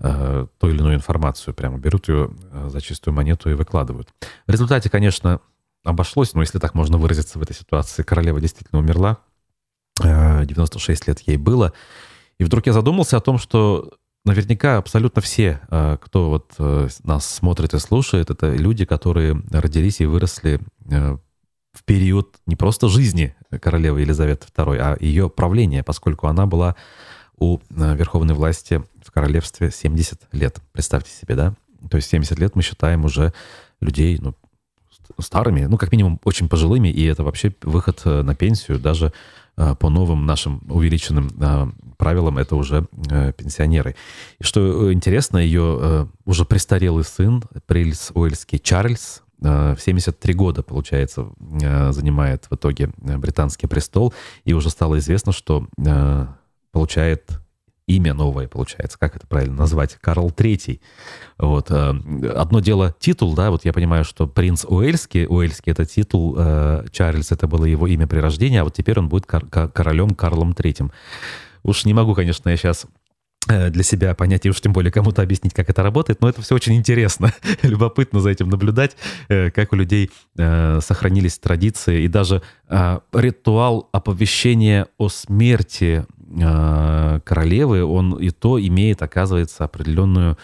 э, 0.00 0.46
ту 0.58 0.68
или 0.68 0.78
иную 0.78 0.94
информацию, 0.94 1.54
прямо 1.54 1.78
берут 1.78 2.08
ее 2.08 2.30
э, 2.52 2.68
за 2.70 2.80
чистую 2.80 3.14
монету 3.14 3.50
и 3.50 3.54
выкладывают. 3.54 4.08
В 4.46 4.50
результате, 4.50 4.90
конечно, 4.90 5.40
обошлось, 5.84 6.34
но 6.34 6.42
если 6.42 6.58
так 6.58 6.74
можно 6.74 6.98
выразиться 6.98 7.38
в 7.38 7.42
этой 7.42 7.54
ситуации, 7.54 8.02
королева 8.02 8.40
действительно 8.40 8.80
умерла, 8.80 9.18
э, 10.02 10.44
96 10.44 11.08
лет 11.08 11.20
ей 11.20 11.36
было, 11.36 11.72
и 12.38 12.44
вдруг 12.44 12.66
я 12.66 12.72
задумался 12.72 13.16
о 13.16 13.20
том, 13.20 13.38
что 13.38 13.94
наверняка 14.24 14.76
абсолютно 14.78 15.22
все, 15.22 15.60
э, 15.70 15.96
кто 16.02 16.30
вот 16.30 16.52
э, 16.58 16.88
нас 17.04 17.26
смотрит 17.26 17.72
и 17.74 17.78
слушает, 17.78 18.30
это 18.30 18.54
люди, 18.54 18.84
которые 18.84 19.42
родились 19.50 20.00
и 20.00 20.06
выросли 20.06 20.60
в 21.76 21.84
период 21.84 22.36
не 22.46 22.56
просто 22.56 22.88
жизни 22.88 23.36
королевы 23.60 24.00
Елизаветы 24.00 24.46
II, 24.56 24.78
а 24.78 24.96
ее 24.98 25.28
правления, 25.28 25.82
поскольку 25.82 26.26
она 26.26 26.46
была 26.46 26.74
у 27.38 27.58
верховной 27.70 28.34
власти 28.34 28.82
в 29.04 29.10
королевстве 29.10 29.70
70 29.70 30.28
лет. 30.32 30.58
Представьте 30.72 31.10
себе, 31.10 31.34
да? 31.34 31.54
То 31.90 31.96
есть 31.96 32.08
70 32.10 32.38
лет 32.38 32.56
мы 32.56 32.62
считаем 32.62 33.04
уже 33.04 33.32
людей, 33.80 34.18
ну, 34.20 34.34
старыми, 35.18 35.64
ну, 35.64 35.76
как 35.76 35.92
минимум, 35.92 36.20
очень 36.24 36.48
пожилыми, 36.48 36.88
и 36.88 37.04
это 37.04 37.22
вообще 37.22 37.54
выход 37.62 38.02
э, 38.04 38.22
на 38.22 38.34
пенсию 38.34 38.78
даже 38.78 39.12
э, 39.56 39.74
по 39.78 39.88
новым 39.88 40.26
нашим 40.26 40.62
увеличенным 40.68 41.30
э, 41.40 41.66
правилам 41.96 42.38
это 42.38 42.56
уже 42.56 42.86
пенсионеры. 43.36 43.96
И 44.38 44.44
что 44.44 44.92
интересно, 44.92 45.38
ее 45.38 46.08
уже 46.24 46.44
престарелый 46.44 47.04
сын, 47.04 47.42
принц 47.66 48.10
Уэльский 48.12 48.58
Чарльз, 48.58 49.22
в 49.38 49.76
73 49.78 50.32
года, 50.32 50.62
получается, 50.62 51.28
занимает 51.90 52.46
в 52.48 52.54
итоге 52.54 52.90
британский 52.96 53.66
престол, 53.66 54.14
и 54.44 54.54
уже 54.54 54.70
стало 54.70 54.98
известно, 54.98 55.32
что 55.32 55.66
получает 56.76 57.30
имя 57.86 58.12
новое, 58.12 58.48
получается, 58.48 58.98
как 58.98 59.16
это 59.16 59.26
правильно 59.26 59.56
назвать, 59.56 59.96
Карл 59.98 60.30
Третий. 60.30 60.82
Вот. 61.38 61.70
Э, 61.70 61.94
одно 62.36 62.60
дело 62.60 62.94
титул, 62.98 63.34
да, 63.34 63.50
вот 63.50 63.64
я 63.64 63.72
понимаю, 63.72 64.04
что 64.04 64.26
принц 64.26 64.66
Уэльский, 64.66 65.24
Уэльский 65.26 65.72
это 65.72 65.86
титул, 65.86 66.36
э, 66.36 66.84
Чарльз 66.92 67.32
это 67.32 67.46
было 67.46 67.64
его 67.64 67.86
имя 67.86 68.06
при 68.06 68.18
рождении, 68.18 68.58
а 68.58 68.64
вот 68.64 68.74
теперь 68.74 68.98
он 68.98 69.08
будет 69.08 69.24
королем 69.24 70.10
Карлом 70.10 70.52
Третьим. 70.52 70.92
Уж 71.62 71.86
не 71.86 71.94
могу, 71.94 72.14
конечно, 72.14 72.50
я 72.50 72.58
сейчас 72.58 72.84
э, 73.48 73.70
для 73.70 73.82
себя 73.82 74.14
понять, 74.14 74.44
и 74.44 74.50
уж 74.50 74.60
тем 74.60 74.74
более 74.74 74.92
кому-то 74.92 75.22
объяснить, 75.22 75.54
как 75.54 75.70
это 75.70 75.82
работает, 75.82 76.20
но 76.20 76.28
это 76.28 76.42
все 76.42 76.56
очень 76.56 76.74
интересно, 76.74 77.32
любопытно 77.62 78.20
за 78.20 78.28
этим 78.28 78.50
наблюдать, 78.50 78.98
как 79.28 79.72
у 79.72 79.76
людей 79.76 80.10
сохранились 80.36 81.38
традиции, 81.38 82.02
и 82.02 82.08
даже 82.08 82.42
ритуал 82.68 83.88
оповещения 83.92 84.88
о 84.98 85.08
смерти 85.08 86.04
королевы, 86.36 87.84
он 87.84 88.14
и 88.14 88.30
то 88.30 88.60
имеет, 88.60 89.02
оказывается, 89.02 89.64
определенную 89.64 90.36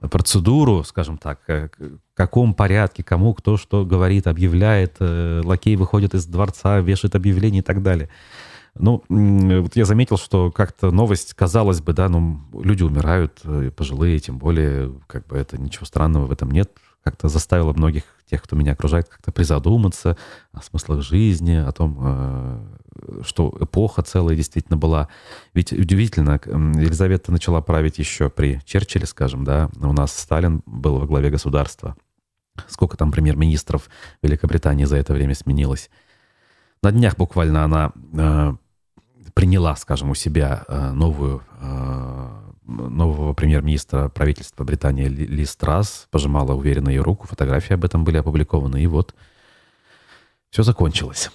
процедуру, 0.00 0.84
скажем 0.84 1.18
так, 1.18 1.40
э, 1.48 1.68
в 1.78 2.16
каком 2.16 2.54
порядке, 2.54 3.02
кому 3.02 3.34
кто 3.34 3.56
что 3.56 3.84
говорит, 3.84 4.26
объявляет, 4.26 4.96
э, 5.00 5.40
лакей 5.44 5.76
выходит 5.76 6.14
из 6.14 6.26
дворца, 6.26 6.80
вешает 6.80 7.14
объявление 7.14 7.60
и 7.60 7.64
так 7.64 7.82
далее. 7.82 8.08
Ну, 8.78 9.02
вот 9.08 9.74
я 9.74 9.86
заметил, 9.86 10.18
что 10.18 10.50
как-то 10.50 10.90
новость, 10.90 11.32
казалось 11.32 11.80
бы, 11.80 11.94
да, 11.94 12.10
ну, 12.10 12.40
люди 12.52 12.82
умирают, 12.82 13.40
пожилые, 13.74 14.18
тем 14.18 14.36
более, 14.36 14.92
как 15.06 15.26
бы 15.28 15.38
это 15.38 15.58
ничего 15.58 15.86
странного 15.86 16.26
в 16.26 16.32
этом 16.32 16.50
нет 16.50 16.70
как-то 17.06 17.28
заставило 17.28 17.72
многих 17.72 18.02
тех, 18.28 18.42
кто 18.42 18.56
меня 18.56 18.72
окружает, 18.72 19.08
как-то 19.08 19.30
призадуматься 19.30 20.16
о 20.52 20.60
смыслах 20.60 21.02
жизни, 21.02 21.54
о 21.54 21.70
том, 21.70 21.98
э, 22.00 23.22
что 23.22 23.56
эпоха 23.60 24.02
целая 24.02 24.34
действительно 24.34 24.76
была. 24.76 25.06
Ведь 25.54 25.72
удивительно, 25.72 26.40
Елизавета 26.44 27.30
начала 27.30 27.60
править 27.60 28.00
еще 28.00 28.28
при 28.28 28.60
Черчилле, 28.64 29.06
скажем, 29.06 29.44
да, 29.44 29.70
у 29.76 29.92
нас 29.92 30.18
Сталин 30.18 30.64
был 30.66 30.98
во 30.98 31.06
главе 31.06 31.30
государства. 31.30 31.96
Сколько 32.66 32.96
там 32.96 33.12
премьер-министров 33.12 33.88
Великобритании 34.20 34.84
за 34.84 34.96
это 34.96 35.12
время 35.12 35.36
сменилось. 35.36 35.90
На 36.82 36.90
днях 36.90 37.16
буквально 37.16 37.62
она 37.62 37.92
э, 38.14 38.54
приняла, 39.32 39.76
скажем, 39.76 40.10
у 40.10 40.16
себя 40.16 40.64
э, 40.66 40.90
новую 40.90 41.40
нового 42.66 43.32
премьер-министра 43.32 44.08
правительства 44.08 44.64
Британии 44.64 45.06
Ли 45.06 45.44
Страс 45.44 46.08
пожимала 46.10 46.52
уверенно 46.52 46.88
ее 46.88 47.02
руку, 47.02 47.26
фотографии 47.26 47.74
об 47.74 47.84
этом 47.84 48.04
были 48.04 48.18
опубликованы, 48.18 48.82
и 48.82 48.86
вот 48.86 49.14
все 50.50 50.62
закончилось. 50.62 51.30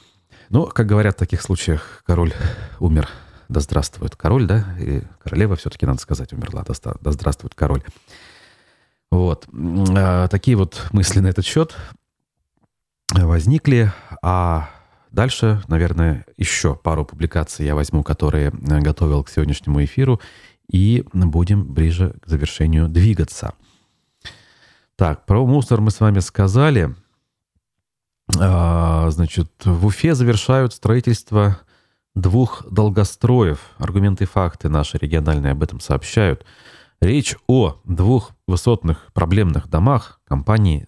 Но, 0.49 0.65
как 0.65 0.85
говорят 0.85 1.15
в 1.15 1.19
таких 1.19 1.41
случаях, 1.41 2.03
король 2.05 2.33
умер, 2.79 3.07
да 3.47 3.59
здравствует 3.59 4.15
король, 4.15 4.45
да, 4.45 4.75
и 4.79 5.01
королева 5.23 5.55
все-таки, 5.55 5.85
надо 5.85 5.99
сказать, 5.99 6.33
умерла, 6.33 6.63
да, 6.63 6.93
да 6.99 7.11
здравствует 7.11 7.55
король. 7.55 7.83
Вот. 9.11 9.47
А, 9.53 10.27
такие 10.27 10.57
вот 10.57 10.87
мысли 10.91 11.19
на 11.19 11.27
этот 11.27 11.45
счет 11.45 11.75
возникли, 13.13 13.91
а 14.21 14.69
дальше, 15.11 15.61
наверное, 15.67 16.25
еще 16.37 16.75
пару 16.75 17.05
публикаций 17.05 17.65
я 17.65 17.75
возьму, 17.75 18.03
которые 18.03 18.47
э, 18.49 18.79
готовил 18.79 19.23
к 19.23 19.29
сегодняшнему 19.29 19.83
эфиру, 19.83 20.21
и 20.71 21.05
будем 21.13 21.65
ближе 21.65 22.15
к 22.21 22.27
завершению 22.27 22.88
двигаться. 22.88 23.53
Так, 24.95 25.25
про 25.25 25.45
мусор 25.45 25.81
мы 25.81 25.91
с 25.91 25.99
вами 25.99 26.19
сказали. 26.19 26.95
А, 28.39 29.10
значит, 29.12 29.51
в 29.65 29.86
Уфе 29.86 30.15
завершают 30.15 30.73
строительство 30.73 31.60
двух 32.15 32.65
долгостроев. 32.71 33.60
Аргументы 33.79 34.23
и 34.23 34.27
факты 34.27 34.69
наши 34.69 34.97
региональные 34.97 35.51
об 35.51 35.62
этом 35.62 35.81
сообщают. 35.81 36.45
Речь 37.01 37.36
о 37.47 37.81
двух 37.84 38.31
высотных 38.47 39.12
проблемных 39.13 39.67
домах 39.67 40.21
компании 40.25 40.88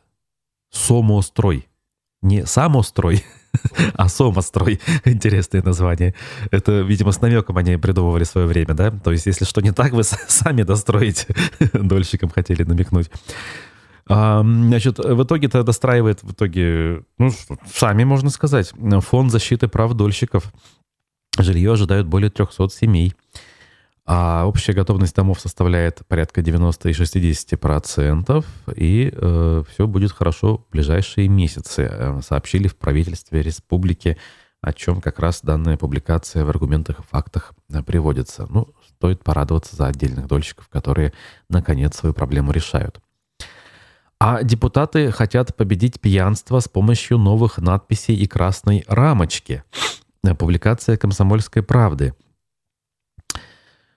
«Сомострой». 0.70 1.68
Не 2.22 2.46
«Самострой», 2.46 3.26
а 3.96 4.10
«Сомострой». 4.10 4.80
Интересное 5.06 5.62
название. 5.62 6.16
Это, 6.52 6.82
видимо, 6.82 7.12
с 7.12 7.22
намеком 7.22 7.58
они 7.58 7.78
придумывали 7.78 8.24
свое 8.24 8.48
время, 8.48 8.74
да? 8.74 8.92
То 8.92 9.12
есть, 9.12 9.26
если 9.26 9.46
что 9.46 9.62
не 9.62 9.72
так, 9.72 9.94
вы 9.94 10.04
сами 10.28 10.64
достроите. 10.64 11.28
Дольщикам 11.74 12.30
хотели 12.30 12.64
намекнуть. 12.64 13.10
А, 14.08 14.42
значит, 14.44 15.00
в 15.00 15.24
итоге 15.24 15.48
это 15.48 15.64
достраивает, 15.64 16.24
в 16.24 16.32
итоге, 16.34 17.04
ну, 17.18 17.32
сами 17.74 18.04
можно 18.04 18.30
сказать, 18.30 18.74
фонд 19.02 19.32
защиты 19.32 19.68
прав 19.68 19.94
дольщиков. 19.94 20.52
Жилье 21.38 21.74
ожидают 21.74 22.08
более 22.08 22.30
300 22.30 22.70
семей. 22.70 23.14
А 24.06 24.46
общая 24.46 24.74
готовность 24.74 25.16
домов 25.16 25.40
составляет 25.40 26.02
порядка 26.08 26.42
90 26.42 26.90
и 26.90 26.92
60%, 26.92 28.46
и 28.76 29.14
э, 29.14 29.64
все 29.70 29.88
будет 29.88 30.12
хорошо 30.12 30.58
в 30.58 30.72
ближайшие 30.72 31.30
месяцы, 31.30 31.90
э, 31.90 32.20
сообщили 32.22 32.68
в 32.68 32.76
правительстве 32.76 33.42
республики, 33.42 34.18
о 34.62 34.74
чем 34.74 35.00
как 35.00 35.20
раз 35.20 35.42
данная 35.42 35.78
публикация 35.78 36.44
в 36.44 36.50
аргументах 36.50 37.00
и 37.00 37.04
фактах 37.04 37.54
приводится. 37.86 38.46
Ну, 38.50 38.74
стоит 38.90 39.24
порадоваться 39.24 39.78
за 39.78 39.88
отдельных 39.88 40.28
дольщиков, 40.28 40.68
которые 40.68 41.14
наконец 41.50 41.96
свою 41.96 42.14
проблему 42.14 42.52
решают. 42.52 43.00
А 44.20 44.44
депутаты 44.44 45.12
хотят 45.12 45.56
победить 45.56 46.00
пьянство 46.00 46.60
с 46.60 46.68
помощью 46.68 47.18
новых 47.18 47.58
надписей 47.58 48.16
и 48.16 48.28
красной 48.28 48.84
рамочки. 48.88 49.64
Публикация 50.40 50.96
«Комсомольской 50.96 51.62
правды». 51.62 52.14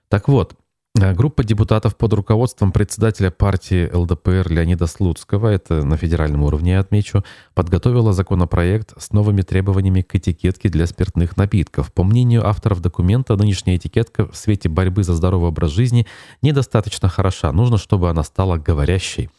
Так 0.09 0.29
вот, 0.29 0.55
э, 0.99 1.13
Группа 1.13 1.43
депутатов 1.43 1.97
под 1.97 2.13
руководством 2.13 2.71
председателя 2.71 3.29
партии 3.29 3.89
ЛДПР 3.91 4.49
Леонида 4.49 4.87
Слуцкого, 4.87 5.49
это 5.49 5.83
на 5.83 5.97
федеральном 5.97 6.43
уровне 6.43 6.71
я 6.71 6.79
отмечу, 6.79 7.23
подготовила 7.53 8.13
законопроект 8.13 8.93
с 8.97 9.11
новыми 9.11 9.41
требованиями 9.41 10.01
к 10.01 10.15
этикетке 10.15 10.69
для 10.69 10.87
спиртных 10.87 11.35
напитков. 11.35 11.91
По 11.91 12.03
мнению 12.03 12.47
авторов 12.47 12.79
документа, 12.79 13.35
нынешняя 13.35 13.75
этикетка 13.75 14.31
в 14.31 14.37
свете 14.37 14.69
борьбы 14.69 15.03
за 15.03 15.13
здоровый 15.13 15.49
образ 15.49 15.71
жизни 15.71 16.07
недостаточно 16.41 17.09
хороша. 17.09 17.51
Нужно, 17.51 17.77
чтобы 17.77 18.09
она 18.09 18.23
стала 18.23 18.57
говорящей. 18.57 19.29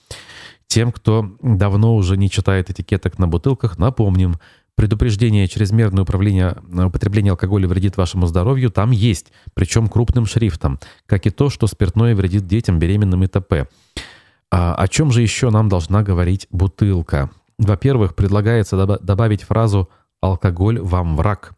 Тем, 0.66 0.92
кто 0.92 1.30
давно 1.40 1.96
уже 1.96 2.18
не 2.18 2.28
читает 2.28 2.68
этикеток 2.68 3.18
на 3.18 3.26
бутылках, 3.26 3.78
напомним, 3.78 4.36
предупреждение 4.78 5.48
чрезмерное 5.48 6.04
управление, 6.04 6.56
э, 6.72 6.84
употребление 6.84 7.32
алкоголя 7.32 7.66
вредит 7.66 7.96
вашему 7.96 8.28
здоровью 8.28 8.70
там 8.70 8.92
есть, 8.92 9.32
причем 9.54 9.88
крупным 9.88 10.24
шрифтом, 10.24 10.78
как 11.04 11.26
и 11.26 11.30
то, 11.30 11.50
что 11.50 11.66
спиртное 11.66 12.14
вредит 12.14 12.46
детям, 12.46 12.78
беременным 12.78 13.24
и 13.24 13.26
т.п. 13.26 13.66
А 14.52 14.76
о 14.76 14.86
чем 14.86 15.10
же 15.10 15.20
еще 15.20 15.50
нам 15.50 15.68
должна 15.68 16.04
говорить 16.04 16.46
бутылка? 16.52 17.28
Во-первых, 17.58 18.14
предлагается 18.14 18.86
добавить 19.00 19.42
фразу 19.42 19.90
«алкоголь 20.20 20.80
вам 20.80 21.16
враг». 21.16 21.54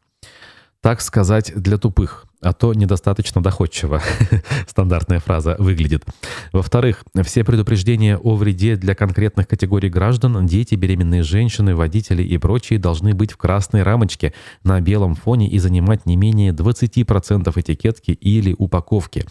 Так 0.80 1.02
сказать 1.02 1.52
для 1.54 1.76
тупых 1.76 2.24
а 2.40 2.52
то 2.52 2.72
недостаточно 2.72 3.42
доходчиво 3.42 4.00
стандартная 4.66 5.20
фраза 5.20 5.56
выглядит. 5.58 6.04
Во-вторых, 6.52 7.04
все 7.22 7.44
предупреждения 7.44 8.16
о 8.16 8.34
вреде 8.34 8.76
для 8.76 8.94
конкретных 8.94 9.46
категорий 9.46 9.90
граждан, 9.90 10.46
дети, 10.46 10.74
беременные 10.74 11.22
женщины, 11.22 11.74
водители 11.74 12.22
и 12.22 12.38
прочие 12.38 12.78
должны 12.78 13.14
быть 13.14 13.32
в 13.32 13.36
красной 13.36 13.82
рамочке 13.82 14.32
на 14.64 14.80
белом 14.80 15.14
фоне 15.14 15.48
и 15.48 15.58
занимать 15.58 16.06
не 16.06 16.16
менее 16.16 16.52
20% 16.52 17.52
этикетки 17.60 18.12
или 18.12 18.54
упаковки. 18.56 19.26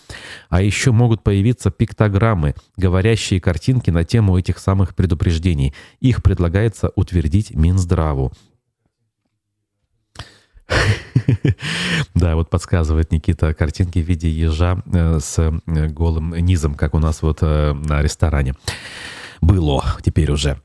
А 0.50 0.62
еще 0.62 0.92
могут 0.92 1.24
появиться 1.24 1.72
пиктограммы, 1.72 2.54
говорящие 2.78 3.42
картинки 3.42 3.90
на 3.90 4.04
тему 4.04 4.38
этих 4.38 4.60
самых 4.60 4.96
предупреждений. 4.96 5.74
Их 6.00 6.22
предлагается 6.22 6.92
утвердить 6.96 7.56
Минздраву. 7.56 8.32
Да, 12.16 12.36
вот 12.36 12.50
подсказывает 12.50 13.12
Никита 13.12 13.54
картинки 13.54 14.00
в 14.00 14.06
виде 14.06 14.30
ежа 14.30 14.82
э, 14.92 15.20
с 15.20 15.40
э, 15.40 15.88
голым 15.88 16.36
низом, 16.36 16.76
как 16.76 16.94
у 16.94 17.00
нас 17.00 17.22
вот 17.22 17.40
э, 17.42 17.74
на 17.74 18.02
ресторане. 18.02 18.56
Было 19.42 19.84
теперь 20.04 20.32
уже. 20.32 20.60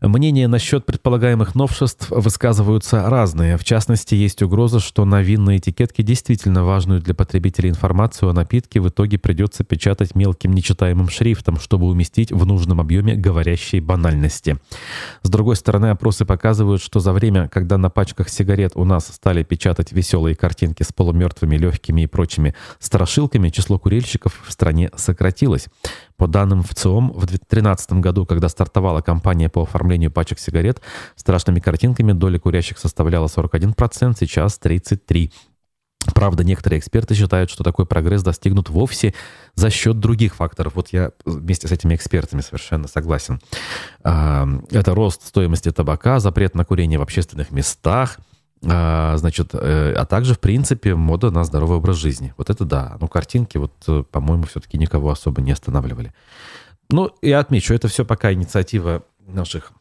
Мнения 0.00 0.46
насчет 0.46 0.84
предполагаемых 0.84 1.54
новшеств 1.54 2.10
высказываются 2.10 3.08
разные. 3.08 3.56
В 3.56 3.64
частности, 3.64 4.14
есть 4.14 4.42
угроза, 4.42 4.78
что 4.78 5.04
на 5.04 5.22
винной 5.22 5.56
этикетке 5.56 6.02
действительно 6.02 6.64
важную 6.64 7.00
для 7.00 7.14
потребителей 7.14 7.70
информацию 7.70 8.28
о 8.28 8.32
напитке 8.34 8.80
в 8.80 8.88
итоге 8.88 9.18
придется 9.18 9.64
печатать 9.64 10.14
мелким 10.14 10.52
нечитаемым 10.52 11.08
шрифтом, 11.08 11.58
чтобы 11.58 11.86
уместить 11.86 12.30
в 12.30 12.44
нужном 12.44 12.80
объеме 12.80 13.14
говорящие 13.14 13.80
банальности. 13.80 14.58
С 15.22 15.30
другой 15.30 15.56
стороны, 15.56 15.86
опросы 15.86 16.26
показывают, 16.26 16.82
что 16.82 17.00
за 17.00 17.12
время, 17.12 17.48
когда 17.48 17.78
на 17.78 17.88
пачках 17.88 18.28
сигарет 18.28 18.72
у 18.74 18.84
нас 18.84 19.06
стали 19.06 19.42
печатать 19.44 19.92
веселые 19.92 20.36
картинки 20.36 20.82
с 20.82 20.92
полумертвыми, 20.92 21.56
легкими 21.56 22.02
и 22.02 22.06
прочими 22.06 22.54
страшилками, 22.78 23.48
число 23.48 23.78
курильщиков 23.78 24.42
в 24.46 24.52
стране 24.52 24.90
сократилось. 24.96 25.68
По 26.16 26.26
данным 26.26 26.62
ВЦИОМ, 26.62 27.12
в 27.12 27.26
2013 27.26 27.92
году, 27.94 28.24
когда 28.24 28.48
стартовала 28.48 29.02
кампания 29.02 29.48
по 29.48 29.62
оформлению 29.62 30.10
пачек 30.10 30.38
сигарет, 30.38 30.80
страшными 31.14 31.60
картинками 31.60 32.12
доля 32.12 32.38
курящих 32.38 32.78
составляла 32.78 33.26
41%, 33.26 34.16
сейчас 34.18 34.58
33%. 34.62 35.32
Правда, 36.14 36.44
некоторые 36.44 36.78
эксперты 36.78 37.14
считают, 37.14 37.50
что 37.50 37.64
такой 37.64 37.84
прогресс 37.84 38.22
достигнут 38.22 38.70
вовсе 38.70 39.12
за 39.56 39.70
счет 39.70 39.98
других 39.98 40.36
факторов. 40.36 40.76
Вот 40.76 40.88
я 40.92 41.10
вместе 41.24 41.66
с 41.66 41.72
этими 41.72 41.96
экспертами 41.96 42.42
совершенно 42.42 42.86
согласен. 42.86 43.40
Это 44.04 44.94
рост 44.94 45.26
стоимости 45.26 45.72
табака, 45.72 46.20
запрет 46.20 46.54
на 46.54 46.64
курение 46.64 46.98
в 46.98 47.02
общественных 47.02 47.50
местах– 47.50 48.18
а, 48.64 49.16
значит, 49.16 49.50
э, 49.54 49.92
а 49.92 50.06
также, 50.06 50.34
в 50.34 50.40
принципе, 50.40 50.94
мода 50.94 51.30
на 51.30 51.44
здоровый 51.44 51.78
образ 51.78 51.96
жизни. 51.96 52.34
Вот 52.36 52.50
это 52.50 52.64
да. 52.64 52.96
Ну, 53.00 53.08
картинки, 53.08 53.58
вот, 53.58 53.72
э, 53.86 54.02
по-моему, 54.10 54.44
все-таки 54.44 54.78
никого 54.78 55.10
особо 55.10 55.42
не 55.42 55.52
останавливали. 55.52 56.14
Ну, 56.90 57.12
я 57.20 57.40
отмечу, 57.40 57.74
это 57.74 57.88
все 57.88 58.04
пока 58.04 58.32
инициатива 58.32 59.04
наших 59.26 59.72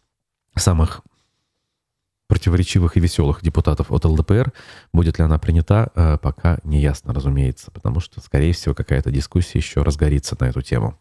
самых 0.55 1.01
противоречивых 2.27 2.97
и 2.97 2.99
веселых 2.99 3.41
депутатов 3.43 3.91
от 3.91 4.03
ЛДПР. 4.03 4.51
Будет 4.91 5.19
ли 5.19 5.23
она 5.23 5.37
принята, 5.37 5.91
э, 5.95 6.17
пока 6.17 6.59
не 6.63 6.81
ясно, 6.81 7.13
разумеется, 7.13 7.71
потому 7.71 7.99
что, 7.99 8.19
скорее 8.19 8.53
всего, 8.53 8.73
какая-то 8.75 9.11
дискуссия 9.11 9.59
еще 9.59 9.83
разгорится 9.83 10.35
на 10.39 10.45
эту 10.45 10.61
тему. 10.61 10.97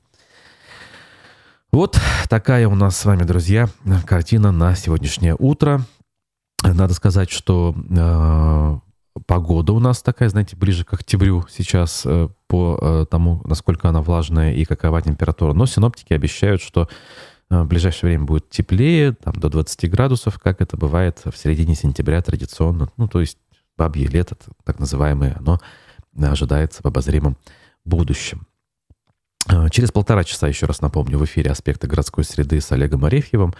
Вот 1.72 1.98
такая 2.28 2.68
у 2.68 2.74
нас 2.76 2.96
с 2.96 3.04
вами, 3.04 3.24
друзья, 3.24 3.68
картина 4.06 4.52
на 4.52 4.76
сегодняшнее 4.76 5.34
утро. 5.36 5.84
Надо 6.72 6.94
сказать, 6.94 7.30
что 7.30 7.74
э, 7.90 8.78
погода 9.26 9.72
у 9.72 9.78
нас 9.78 10.02
такая, 10.02 10.28
знаете, 10.28 10.56
ближе 10.56 10.84
к 10.84 10.94
октябрю 10.94 11.44
сейчас 11.50 12.02
э, 12.06 12.28
по 12.46 12.78
э, 12.80 13.06
тому, 13.10 13.42
насколько 13.44 13.88
она 13.88 14.00
влажная 14.00 14.54
и 14.54 14.64
какова 14.64 15.02
температура. 15.02 15.52
Но 15.52 15.66
синоптики 15.66 16.14
обещают, 16.14 16.62
что 16.62 16.88
э, 17.50 17.62
в 17.62 17.66
ближайшее 17.66 18.10
время 18.10 18.24
будет 18.24 18.48
теплее, 18.48 19.12
там 19.12 19.34
до 19.34 19.50
20 19.50 19.90
градусов, 19.90 20.38
как 20.38 20.62
это 20.62 20.76
бывает 20.76 21.20
в 21.24 21.36
середине 21.36 21.74
сентября 21.74 22.22
традиционно. 22.22 22.90
Ну, 22.96 23.08
то 23.08 23.20
есть 23.20 23.38
бабье 23.76 24.06
лето, 24.06 24.36
так 24.64 24.78
называемое, 24.78 25.36
оно 25.38 25.60
ожидается 26.16 26.82
в 26.82 26.86
обозримом 26.86 27.36
будущем. 27.84 28.46
Э, 29.48 29.68
через 29.70 29.92
полтора 29.92 30.24
часа, 30.24 30.48
еще 30.48 30.66
раз 30.66 30.80
напомню, 30.80 31.18
в 31.18 31.24
эфире 31.24 31.50
«Аспекты 31.50 31.86
городской 31.86 32.24
среды» 32.24 32.60
с 32.60 32.72
Олегом 32.72 33.04
Арефьевым. 33.04 33.54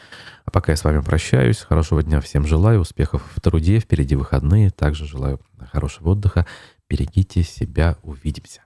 А 0.45 0.51
пока 0.51 0.73
я 0.73 0.77
с 0.77 0.85
вами 0.85 1.01
прощаюсь. 1.01 1.59
Хорошего 1.59 2.03
дня 2.03 2.21
всем 2.21 2.47
желаю, 2.47 2.81
успехов 2.81 3.23
в 3.35 3.41
труде, 3.41 3.79
впереди 3.79 4.17
выходные. 4.17 4.71
Также 4.71 5.07
желаю 5.07 5.41
хорошего 5.73 6.11
отдыха. 6.11 6.47
Берегите 6.89 7.43
себя, 7.43 7.97
увидимся. 8.03 8.64